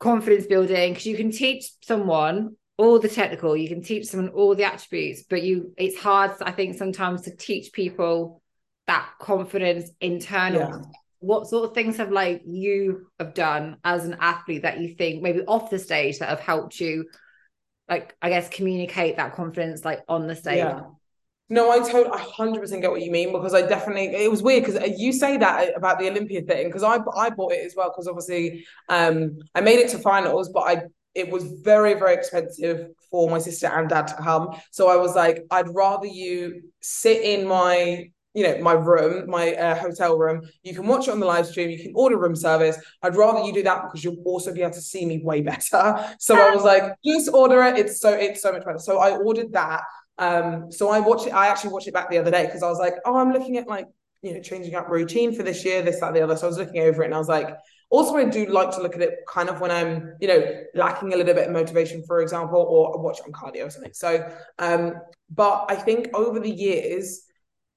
[0.00, 4.54] confidence building because you can teach someone all the technical you can teach someone all
[4.54, 8.42] the attributes but you it's hard i think sometimes to teach people
[8.86, 10.78] that confidence internal Yeah.
[11.20, 15.22] what sort of things have like you have done as an athlete that you think
[15.22, 17.04] maybe off the stage that have helped you
[17.88, 20.80] like i guess communicate that confidence like on the stage Yeah.
[21.52, 24.42] No, I totally, I hundred percent get what you mean because I definitely, it was
[24.42, 27.74] weird because you say that about the Olympia thing because I I bought it as
[27.76, 30.82] well because obviously, um, I made it to finals, but I
[31.14, 35.14] it was very very expensive for my sister and dad to come, so I was
[35.14, 40.48] like, I'd rather you sit in my you know my room my uh, hotel room.
[40.62, 41.68] You can watch it on the live stream.
[41.68, 42.78] You can order room service.
[43.02, 46.14] I'd rather you do that because you'll also be able to see me way better.
[46.18, 47.76] So i was like just order it.
[47.78, 48.78] It's so it's so much better.
[48.78, 49.82] So i ordered that
[50.18, 52.68] um, so I watched it, I actually watched it back the other day because I
[52.68, 53.86] was like, oh, I'm looking at like,
[54.22, 56.36] you know, changing up routine for this year, this, that, the other.
[56.36, 57.56] So I was looking over it and I was like,
[57.90, 60.42] Also, I do like to look at it kind of when I'm, you know,
[60.74, 63.92] lacking a little bit of motivation, for example, or watch on cardio or something.
[63.92, 64.26] So,
[64.58, 64.94] um,
[65.28, 67.22] but I think over the years,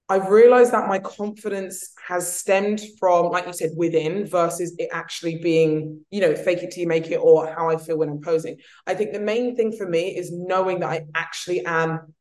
[0.07, 5.39] I've realized that my confidence has stemmed from, like you said, within versus it actually
[5.39, 8.21] being, you know, fake it till you make it or how I feel when I'm
[8.21, 8.57] posing.
[8.85, 12.13] I think the main thing for me is knowing that I actually am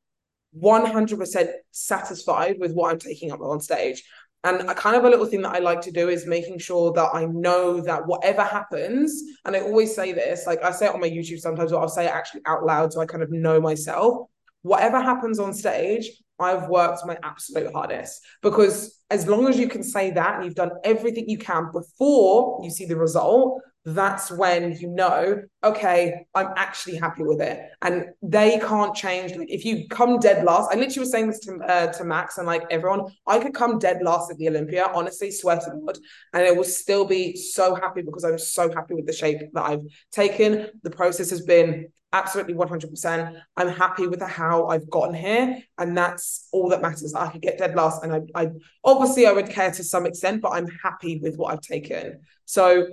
[0.60, 4.02] 100% satisfied with what I'm taking up on stage.
[4.44, 6.92] And a kind of a little thing that I like to do is making sure
[6.92, 10.94] that I know that whatever happens, and I always say this, like I say it
[10.94, 13.30] on my YouTube sometimes, or I'll say it actually out loud so I kind of
[13.30, 14.28] know myself.
[14.60, 19.82] Whatever happens on stage, I've worked my absolute hardest because as long as you can
[19.82, 24.72] say that and you've done everything you can before you see the result, that's when
[24.78, 27.60] you know, okay, I'm actually happy with it.
[27.82, 29.32] And they can't change.
[29.48, 32.46] If you come dead last, I literally was saying this to uh, to Max and
[32.46, 35.98] like everyone, I could come dead last at the Olympia, honestly, swear to God,
[36.32, 39.62] and it will still be so happy because I'm so happy with the shape that
[39.62, 40.68] I've taken.
[40.82, 43.42] The process has been absolutely 100%.
[43.56, 47.12] I'm happy with how I've gotten here, and that's all that matters.
[47.14, 48.50] I could get dead last, and I, I
[48.82, 52.20] obviously I would care to some extent, but I'm happy with what I've taken.
[52.46, 52.86] So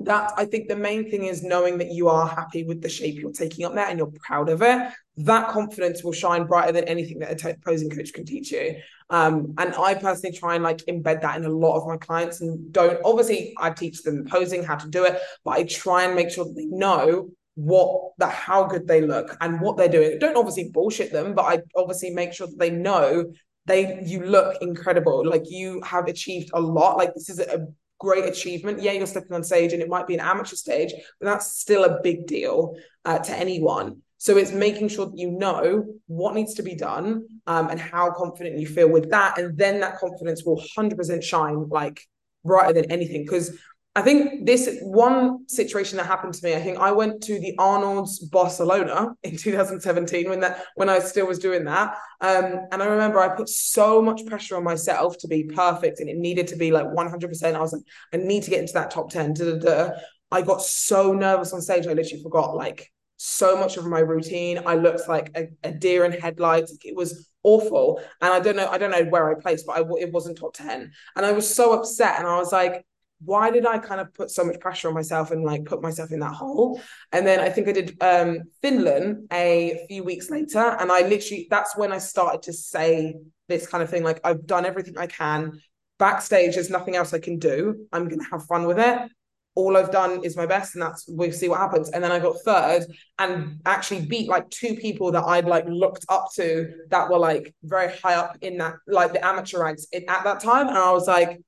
[0.00, 3.18] that I think the main thing is knowing that you are happy with the shape
[3.18, 4.92] you're taking up there and you're proud of it.
[5.18, 8.76] That confidence will shine brighter than anything that a posing coach can teach you.
[9.08, 12.42] Um, and I personally try and like embed that in a lot of my clients
[12.42, 16.14] and don't obviously I teach them posing, how to do it, but I try and
[16.14, 20.18] make sure that they know what the how good they look and what they're doing.
[20.18, 23.32] Don't obviously bullshit them, but I obviously make sure that they know
[23.64, 25.26] they you look incredible.
[25.26, 26.98] Like you have achieved a lot.
[26.98, 27.66] Like this is a
[27.98, 28.82] great achievement.
[28.82, 31.84] Yeah, you're stepping on stage and it might be an amateur stage, but that's still
[31.84, 34.02] a big deal uh, to anyone.
[34.18, 38.10] So it's making sure that you know what needs to be done um, and how
[38.12, 39.38] confident you feel with that.
[39.38, 42.00] And then that confidence will 100% shine like
[42.44, 43.24] brighter than anything.
[43.24, 43.58] Because
[43.96, 47.54] I think this one situation that happened to me, I think I went to the
[47.56, 51.96] Arnold's Barcelona in 2017 when that when I still was doing that.
[52.20, 56.10] Um, and I remember I put so much pressure on myself to be perfect and
[56.10, 57.54] it needed to be like 100%.
[57.54, 59.32] I was like, I need to get into that top 10.
[59.32, 59.90] Da, da, da.
[60.30, 64.60] I got so nervous on stage, I literally forgot like so much of my routine.
[64.66, 66.76] I looked like a, a deer in headlights.
[66.84, 68.02] It was awful.
[68.20, 70.52] And I don't know, I don't know where I placed, but I, it wasn't top
[70.52, 70.92] 10.
[71.16, 72.18] And I was so upset.
[72.18, 72.84] And I was like,
[73.24, 76.12] why did I kind of put so much pressure on myself and like put myself
[76.12, 76.80] in that hole?
[77.12, 81.46] And then I think I did um, Finland a few weeks later, and I literally
[81.50, 83.14] that's when I started to say
[83.48, 85.60] this kind of thing like I've done everything I can.
[85.98, 87.86] Backstage, there's nothing else I can do.
[87.92, 89.10] I'm gonna have fun with it.
[89.54, 91.88] All I've done is my best, and that's we'll see what happens.
[91.88, 92.84] And then I got third
[93.18, 97.54] and actually beat like two people that I'd like looked up to that were like
[97.62, 100.68] very high up in that like the amateur ranks at that time.
[100.68, 101.40] And I was like,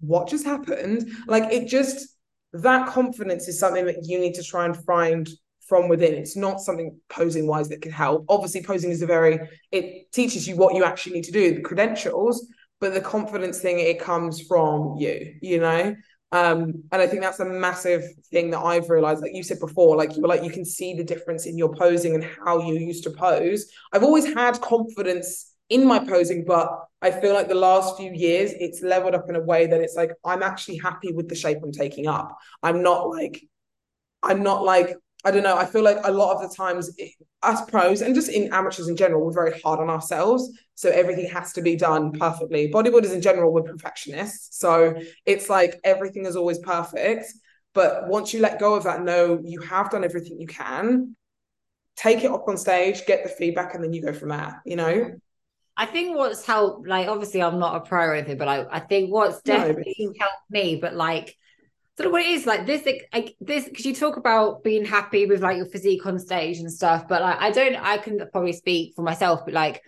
[0.00, 1.10] what just happened?
[1.26, 2.08] Like it just
[2.52, 5.28] that confidence is something that you need to try and find
[5.66, 6.14] from within.
[6.14, 8.26] It's not something posing wise that can help.
[8.28, 9.38] Obviously, posing is a very
[9.72, 12.46] it teaches you what you actually need to do, the credentials,
[12.80, 15.94] but the confidence thing it comes from you, you know.
[16.32, 18.02] Um, and I think that's a massive
[18.32, 19.22] thing that I've realized.
[19.22, 21.72] Like you said before, like you were like you can see the difference in your
[21.72, 23.70] posing and how you used to pose.
[23.92, 26.68] I've always had confidence in my posing, but
[27.00, 29.94] I feel like the last few years it's leveled up in a way that it's
[29.94, 32.36] like I'm actually happy with the shape I'm taking up.
[32.62, 33.42] I'm not like,
[34.22, 35.56] I'm not like, I don't know.
[35.56, 36.94] I feel like a lot of the times,
[37.42, 40.50] us pros and just in amateurs in general, we're very hard on ourselves.
[40.74, 42.70] So everything has to be done perfectly.
[42.70, 44.58] Bodybuilders in general, we're perfectionists.
[44.58, 47.26] So it's like everything is always perfect.
[47.72, 51.16] But once you let go of that, no, you have done everything you can.
[51.96, 54.62] Take it up on stage, get the feedback, and then you go from there.
[54.64, 55.20] You know.
[55.76, 58.80] I think what's helped, like, obviously, I'm not a pro or anything, but I, I
[58.80, 61.36] think what's definitely no, helped me, but like,
[61.96, 65.26] sort of what it is like this, like this, because you talk about being happy
[65.26, 68.52] with like your physique on stage and stuff, but like, I don't, I can probably
[68.52, 69.82] speak for myself, but like,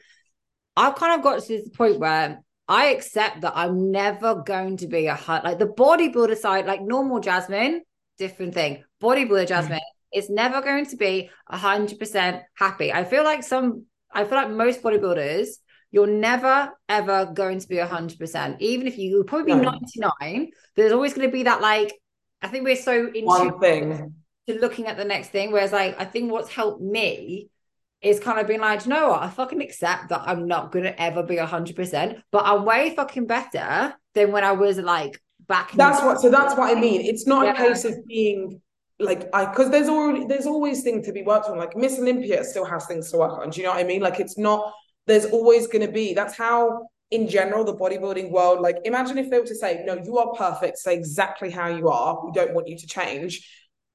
[0.76, 4.88] I've kind of got to this point where I accept that I'm never going to
[4.88, 7.82] be a hot, like the bodybuilder side, like normal Jasmine,
[8.18, 8.82] different thing.
[9.00, 10.18] Bodybuilder Jasmine mm.
[10.18, 12.92] is never going to be a hundred percent happy.
[12.92, 15.46] I feel like some, I feel like most bodybuilders
[15.90, 19.70] you're never ever going to be 100% even if you probably be no.
[19.70, 21.92] 99 there's always going to be that like
[22.42, 24.14] i think we're so into one thing
[24.48, 27.48] to looking at the next thing whereas like i think what's helped me
[28.02, 30.84] is kind of being like you know what i fucking accept that i'm not going
[30.84, 35.72] to ever be 100% but i'm way fucking better than when i was like back
[35.72, 37.52] that's what so that's what i mean it's not yeah.
[37.52, 38.60] a case of being
[38.98, 41.58] like I because there's already there's always things to be worked on.
[41.58, 43.50] Like Miss Olympia still has things to work on.
[43.50, 44.00] Do you know what I mean?
[44.00, 44.72] Like it's not
[45.06, 49.30] there's always going to be that's how in general, the bodybuilding world, like imagine if
[49.30, 52.52] they were to say, no, you are perfect, say exactly how you are, we don't
[52.52, 53.48] want you to change.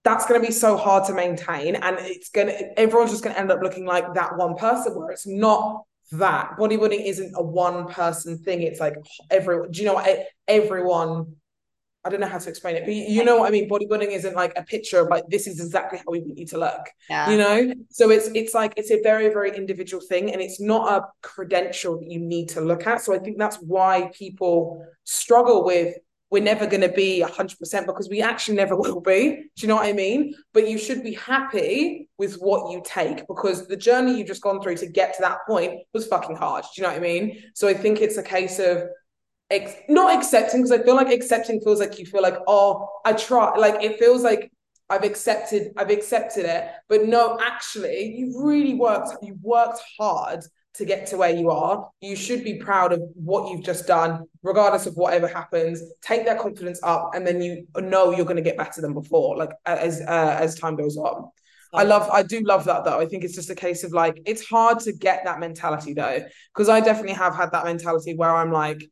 [0.04, 1.76] That's going to be so hard to maintain.
[1.76, 4.96] And it's going to, everyone's just going to end up looking like that one person
[4.96, 5.84] where it's not
[6.14, 6.56] that.
[6.58, 8.62] Bodybuilding isn't a one person thing.
[8.62, 8.96] It's like
[9.30, 10.26] everyone, do you know what?
[10.48, 11.36] Everyone
[12.04, 13.70] I don't know how to explain it, but you, know what I mean.
[13.70, 16.58] Bodybuilding isn't like a picture of like this is exactly how we want you to
[16.58, 16.90] look.
[17.10, 17.30] Yeah.
[17.30, 20.92] You know, so it's it's like it's a very very individual thing, and it's not
[20.92, 23.02] a credential that you need to look at.
[23.02, 25.96] So I think that's why people struggle with
[26.32, 29.30] we're never going to be 100% because we actually never will be.
[29.56, 30.34] Do you know what I mean?
[30.54, 34.62] But you should be happy with what you take because the journey you've just gone
[34.62, 36.64] through to get to that point was fucking hard.
[36.64, 37.44] Do you know what I mean?
[37.54, 38.84] So I think it's a case of
[39.52, 43.14] ex- not accepting because I feel like accepting feels like you feel like oh I
[43.14, 44.52] try like it feels like
[44.90, 50.42] I've accepted I've accepted it but no actually you really worked you worked hard
[50.74, 51.90] to get to where you are.
[52.00, 55.84] You should be proud of what you've just done regardless of whatever happens.
[56.02, 59.38] Take that confidence up and then you know you're going to get better than before
[59.38, 61.30] like as uh, as time goes on.
[61.74, 63.00] I love, I do love that though.
[63.00, 66.22] I think it's just a case of like, it's hard to get that mentality though,
[66.54, 68.84] because I definitely have had that mentality where I'm like,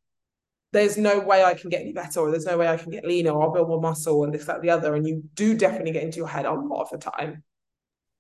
[0.72, 3.06] there's no way I can get any better, or there's no way I can get
[3.06, 4.96] leaner, or I'll build more muscle, and this, that, the other.
[4.96, 7.44] And you do definitely get into your head a lot of the time.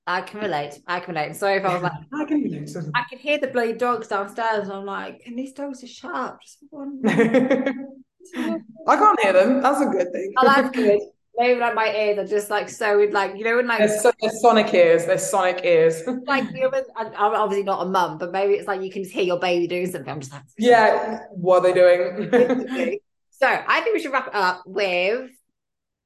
[0.07, 0.79] I can relate.
[0.87, 1.35] I can relate.
[1.35, 2.75] Sorry if I was like, I can relate.
[2.95, 6.15] I can hear the bloody dogs downstairs, and I'm like, can these dogs just shut
[6.15, 6.41] up?
[6.41, 7.01] Just one.
[7.07, 9.61] I can't hear them.
[9.61, 10.33] That's a good thing.
[10.37, 10.99] Oh, that's good
[11.37, 14.11] maybe like my ears are just like so like you know when like they're, so,
[14.21, 16.01] they're sonic ears they're sonic ears.
[16.25, 19.13] Like you know, I'm obviously not a mum but maybe it's like you can just
[19.13, 20.11] hear your baby doing something.
[20.11, 22.99] I'm just like yeah what are they doing?
[23.41, 25.29] So I think we should wrap it up with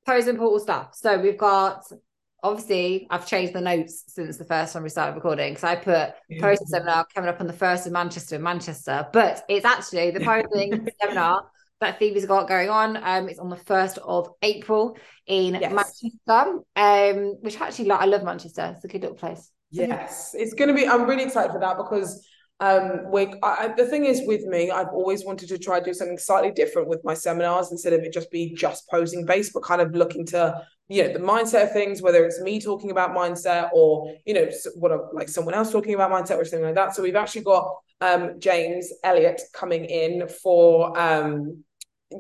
[0.05, 0.93] Posing Portal stuff.
[0.93, 1.84] So we've got
[2.43, 6.13] obviously I've changed the notes since the first time we started recording so I put
[6.30, 6.41] yeah.
[6.41, 10.19] posing seminar coming up on the first of Manchester in Manchester but it's actually the
[10.19, 11.49] posing seminar
[11.84, 12.97] that Phoebe's got going on.
[12.97, 15.71] Um, it's on the first of April in yes.
[15.71, 16.59] Manchester.
[16.75, 18.73] Um, which actually like I love Manchester.
[18.75, 19.51] It's a good little place.
[19.71, 20.88] Yes, it's going to be.
[20.88, 22.27] I'm really excited for that because
[22.59, 25.93] um we I, the thing is with me i've always wanted to try to do
[25.93, 29.63] something slightly different with my seminars instead of it just be just posing based but
[29.63, 33.15] kind of looking to you know the mindset of things whether it's me talking about
[33.15, 36.95] mindset or you know what like someone else talking about mindset or something like that
[36.95, 37.67] so we've actually got
[38.01, 41.63] um james elliott coming in for um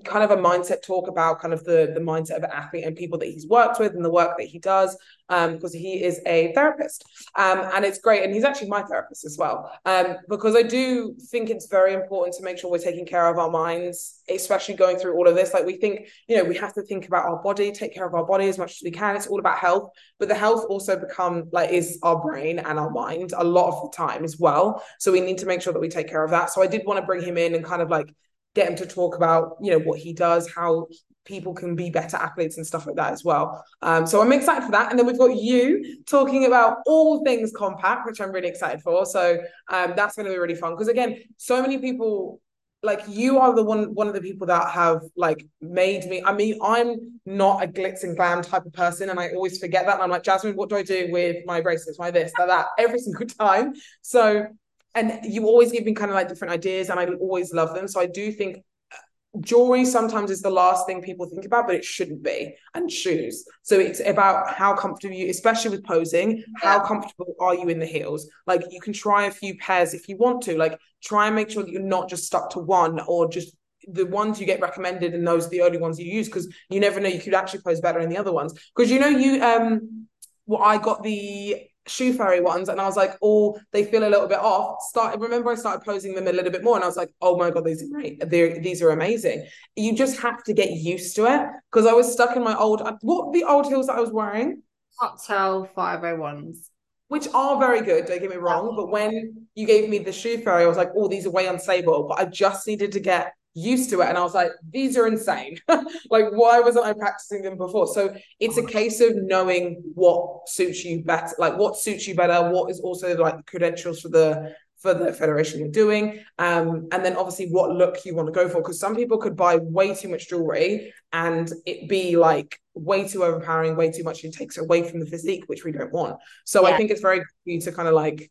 [0.05, 2.95] kind of a mindset talk about kind of the the mindset of an athlete and
[2.95, 4.97] people that he's worked with and the work that he does
[5.29, 7.03] um, because he is a therapist.
[7.37, 9.71] Um, and it's great and he's actually my therapist as well.
[9.85, 13.37] Um, because I do think it's very important to make sure we're taking care of
[13.37, 15.53] our minds especially going through all of this.
[15.53, 18.13] Like we think you know we have to think about our body take care of
[18.13, 19.15] our body as much as we can.
[19.15, 19.89] It's all about health
[20.19, 23.81] but the health also become like is our brain and our mind a lot of
[23.81, 24.83] the time as well.
[24.99, 26.49] So we need to make sure that we take care of that.
[26.51, 28.13] So I did want to bring him in and kind of like
[28.55, 30.87] get him to talk about you know what he does how
[31.25, 33.63] people can be better athletes and stuff like that as well.
[33.81, 34.89] Um, so i'm excited for that.
[34.89, 39.05] And then we've got you talking about all things compact which i'm really excited for.
[39.05, 39.39] So
[39.69, 40.73] um, that's going to be really fun.
[40.73, 42.41] Because again so many people
[42.81, 46.33] like you are the one one of the people that have like made me i
[46.33, 49.93] mean i'm not a glitz and glam type of person and i always forget that.
[49.93, 52.67] And i'm like jasmine what do i do with my bracelets my this that, that
[52.77, 53.73] every single time.
[54.01, 54.47] So
[54.95, 57.87] and you always give me kind of like different ideas and I always love them.
[57.87, 58.57] So I do think
[58.91, 62.55] uh, jewelry sometimes is the last thing people think about, but it shouldn't be.
[62.75, 63.43] And shoes.
[63.63, 67.85] So it's about how comfortable you, especially with posing, how comfortable are you in the
[67.85, 68.29] heels?
[68.45, 70.57] Like you can try a few pairs if you want to.
[70.57, 73.55] Like try and make sure that you're not just stuck to one or just
[73.87, 76.79] the ones you get recommended and those are the only ones you use because you
[76.79, 78.53] never know you could actually pose better in the other ones.
[78.75, 80.07] Because you know you um
[80.45, 84.09] well I got the shoe fairy ones and I was like, oh, they feel a
[84.09, 84.81] little bit off.
[84.89, 87.37] Start remember I started posing them a little bit more and I was like, oh
[87.37, 88.21] my god, these are great.
[88.29, 89.47] They're, these are amazing.
[89.75, 92.81] You just have to get used to it because I was stuck in my old
[92.81, 94.61] uh, what the old heels that I was wearing?
[94.99, 96.69] Cocktail 501s.
[97.09, 98.75] Which are very good, don't get me wrong.
[98.75, 101.45] But when you gave me the shoe fairy, I was like, oh, these are way
[101.45, 102.07] unstable.
[102.07, 105.07] But I just needed to get used to it and I was like, these are
[105.07, 105.57] insane.
[105.67, 107.87] like, why wasn't I practicing them before?
[107.87, 112.49] So it's a case of knowing what suits you better, like what suits you better,
[112.49, 116.19] what is also like the credentials for the for the federation you're doing.
[116.37, 118.57] Um, and then obviously what look you want to go for.
[118.57, 123.23] Because some people could buy way too much jewelry and it be like way too
[123.23, 126.17] overpowering, way too much, and takes away from the physique, which we don't want.
[126.43, 126.73] So yeah.
[126.73, 128.29] I think it's very good to kind of like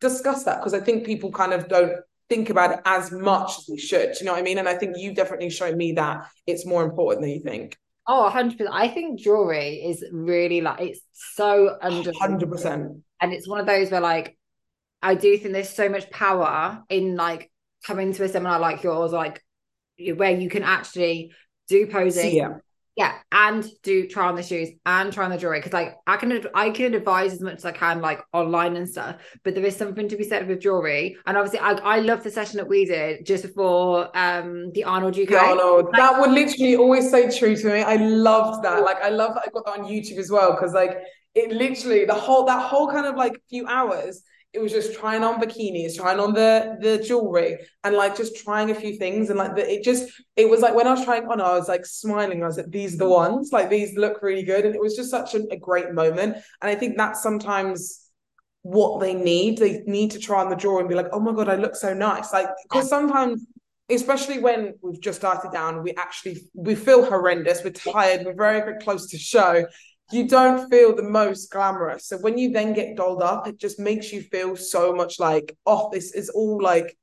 [0.00, 1.92] discuss that because I think people kind of don't
[2.28, 4.12] think about it as much as we should.
[4.12, 4.58] Do you know what I mean?
[4.58, 7.76] And I think you've definitely shown me that it's more important than you think.
[8.08, 8.68] Oh, 100%.
[8.70, 13.02] I think jewelry is really like, it's so under 100%.
[13.20, 14.36] And it's one of those where, like,
[15.02, 17.50] I do think there's so much power in like
[17.84, 19.42] coming to a seminar like yours, like
[20.16, 21.32] where you can actually
[21.68, 22.60] do posing,
[22.96, 23.18] yeah.
[23.30, 26.46] and do try on the shoes and try on the jewelry because like I can
[26.54, 29.76] I can advise as much as I can like online and stuff, but there is
[29.76, 31.16] something to be said with jewelry.
[31.26, 35.18] And obviously, I I love the session that we did just before um the Arnold
[35.18, 35.32] UK.
[35.32, 37.82] Arnold, like, that would literally always stay true to me.
[37.82, 38.82] I loved that.
[38.82, 40.96] Like I love that I got that on YouTube as well because like
[41.34, 44.22] it literally the whole that whole kind of like few hours
[44.56, 48.70] it was just trying on bikinis, trying on the the jewelry, and like just trying
[48.70, 49.28] a few things.
[49.28, 51.68] And like the, it just it was like when I was trying on, I was
[51.68, 52.42] like smiling.
[52.42, 53.50] I was like, these are the ones.
[53.52, 56.36] Like these look really good, and it was just such a, a great moment.
[56.62, 58.08] And I think that's sometimes
[58.62, 59.58] what they need.
[59.58, 61.76] They need to try on the jewelry and be like, oh my god, I look
[61.76, 62.32] so nice.
[62.32, 63.44] Like because sometimes
[63.88, 68.58] especially when we've just started down we actually we feel horrendous we're tired we're very
[68.58, 69.64] very close to show
[70.12, 72.06] you don't feel the most glamorous.
[72.06, 75.56] So when you then get dolled up, it just makes you feel so much like,
[75.66, 76.96] oh, this is all like,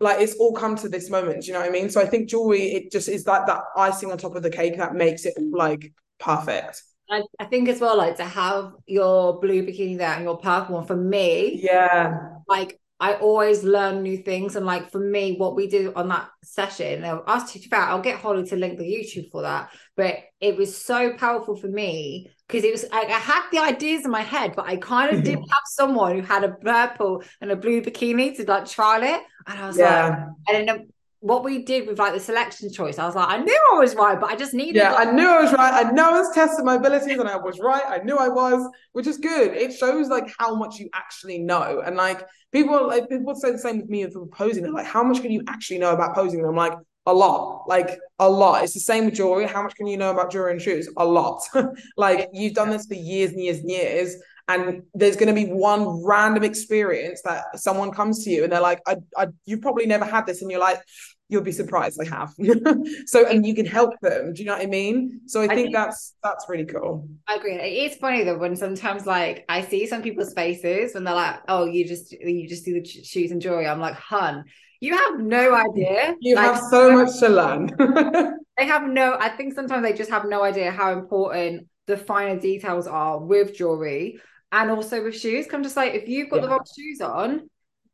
[0.00, 1.46] like it's all come to this moment.
[1.46, 1.88] You know what I mean?
[1.88, 4.76] So I think jewelry, it just is like that icing on top of the cake
[4.78, 6.82] that makes it like perfect.
[7.08, 10.74] I, I think as well, like to have your blue bikini there and your purple
[10.74, 11.60] one for me.
[11.62, 12.18] Yeah.
[12.48, 14.56] Like I always learn new things.
[14.56, 18.00] And like for me, what we did on that session, I'll ask you to I'll
[18.00, 19.70] get Holly to link the YouTube for that.
[19.96, 24.04] But it was so powerful for me because it was like I had the ideas
[24.04, 27.50] in my head, but I kind of didn't have someone who had a purple and
[27.50, 29.20] a blue bikini to like trial it.
[29.46, 30.08] And I was yeah.
[30.08, 30.88] like, and then
[31.20, 33.94] what we did with like the selection choice, I was like, I knew I was
[33.94, 34.76] right, but I just needed.
[34.76, 35.86] Yeah, I knew I was right.
[35.86, 37.82] I know I was testing my abilities, and I was right.
[37.86, 39.52] I knew I was, which is good.
[39.54, 43.58] It shows like how much you actually know, and like people, like people say the
[43.58, 44.62] same with me with posing.
[44.62, 46.40] They're like, how much can you actually know about posing?
[46.40, 46.74] And I'm like,
[47.06, 48.64] a lot, like a lot.
[48.64, 49.46] It's the same with jewelry.
[49.46, 50.88] How much can you know about jewelry and shoes?
[50.96, 51.40] A lot.
[51.96, 54.16] like you've done this for years and years and years
[54.48, 58.60] and there's going to be one random experience that someone comes to you and they're
[58.60, 60.80] like I, I you probably never had this and you're like
[61.28, 62.32] you'll be surprised I have.
[63.06, 65.22] So and you can help them do you know what I mean?
[65.26, 67.08] So I, I think, think, that's that's really cool.
[67.26, 67.54] I agree.
[67.54, 71.64] It's funny though when sometimes like I see some people's faces when they're like oh
[71.64, 73.66] you just you just do the shoes and jewelry.
[73.66, 74.44] I'm like hun
[74.80, 76.14] you have no idea.
[76.20, 77.70] You like, have so much to learn.
[78.58, 82.40] They have no I think sometimes they just have no idea how important the finer
[82.40, 84.18] details are with jewelry
[84.52, 85.46] and also with shoes.
[85.46, 86.42] Come just like if you've got yeah.
[86.42, 87.48] the wrong shoes on,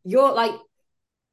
[0.05, 0.53] you're like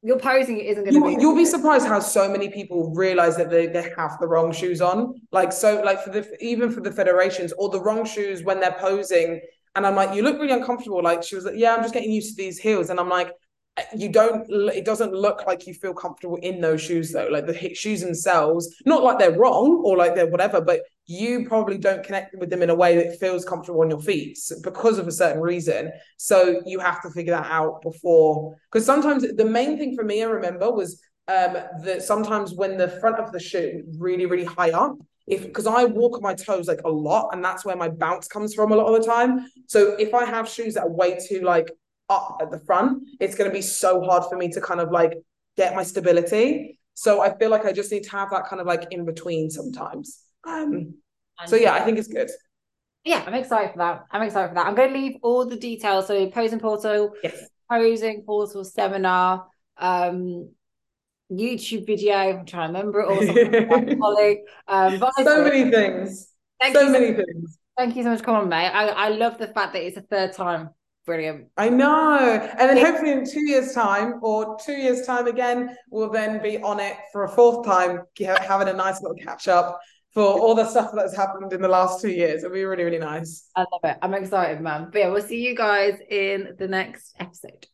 [0.02, 1.22] your posing isn't going to you, be.
[1.22, 4.80] You'll be surprised how so many people realize that they, they have the wrong shoes
[4.80, 5.20] on.
[5.30, 8.76] Like so, like for the even for the federations or the wrong shoes when they're
[8.78, 9.40] posing.
[9.76, 11.02] And I'm like, you look really uncomfortable.
[11.02, 12.90] Like she was like, yeah, I'm just getting used to these heels.
[12.90, 13.32] And I'm like,
[13.76, 17.46] uh, you don't it doesn't look like you feel comfortable in those shoes though like
[17.46, 20.80] the shoes themselves not like they're wrong or like they're whatever but
[21.10, 24.38] you probably don't connect with them in a way that feels comfortable on your feet
[24.62, 29.24] because of a certain reason so you have to figure that out before because sometimes
[29.36, 33.32] the main thing for me i remember was um that sometimes when the front of
[33.32, 34.96] the shoe really really high up
[35.26, 38.26] if because I walk on my toes like a lot, and that's where my bounce
[38.26, 39.46] comes from a lot of the time.
[39.68, 41.70] So if I have shoes that are way too like
[42.08, 44.90] up at the front, it's going to be so hard for me to kind of
[44.90, 45.14] like
[45.56, 46.80] get my stability.
[46.94, 49.50] So I feel like I just need to have that kind of like in between
[49.50, 50.20] sometimes.
[50.44, 50.94] Um,
[51.46, 52.30] so yeah, I think it's good.
[53.04, 54.04] Yeah, I'm excited for that.
[54.10, 54.66] I'm excited for that.
[54.66, 56.06] I'm going to leave all the details.
[56.06, 57.48] So posing portal, yes.
[57.70, 59.46] posing portal seminar,
[59.78, 60.50] um,
[61.32, 62.14] YouTube video.
[62.14, 64.18] I'm trying to remember it all.
[64.68, 66.28] um, so many things.
[66.72, 67.58] so many so, things.
[67.78, 68.68] Thank you so much for coming, mate.
[68.68, 70.70] I, I love the fact that it's a third time
[71.06, 71.48] Brilliant.
[71.56, 72.50] I know.
[72.58, 76.58] And then hopefully in two years' time or two years' time again, we'll then be
[76.58, 79.80] on it for a fourth time, having a nice little catch up
[80.12, 82.42] for all the stuff that's happened in the last two years.
[82.42, 83.48] It'll be really, really nice.
[83.54, 83.96] I love it.
[84.02, 84.88] I'm excited, man.
[84.92, 87.66] But yeah, we'll see you guys in the next episode.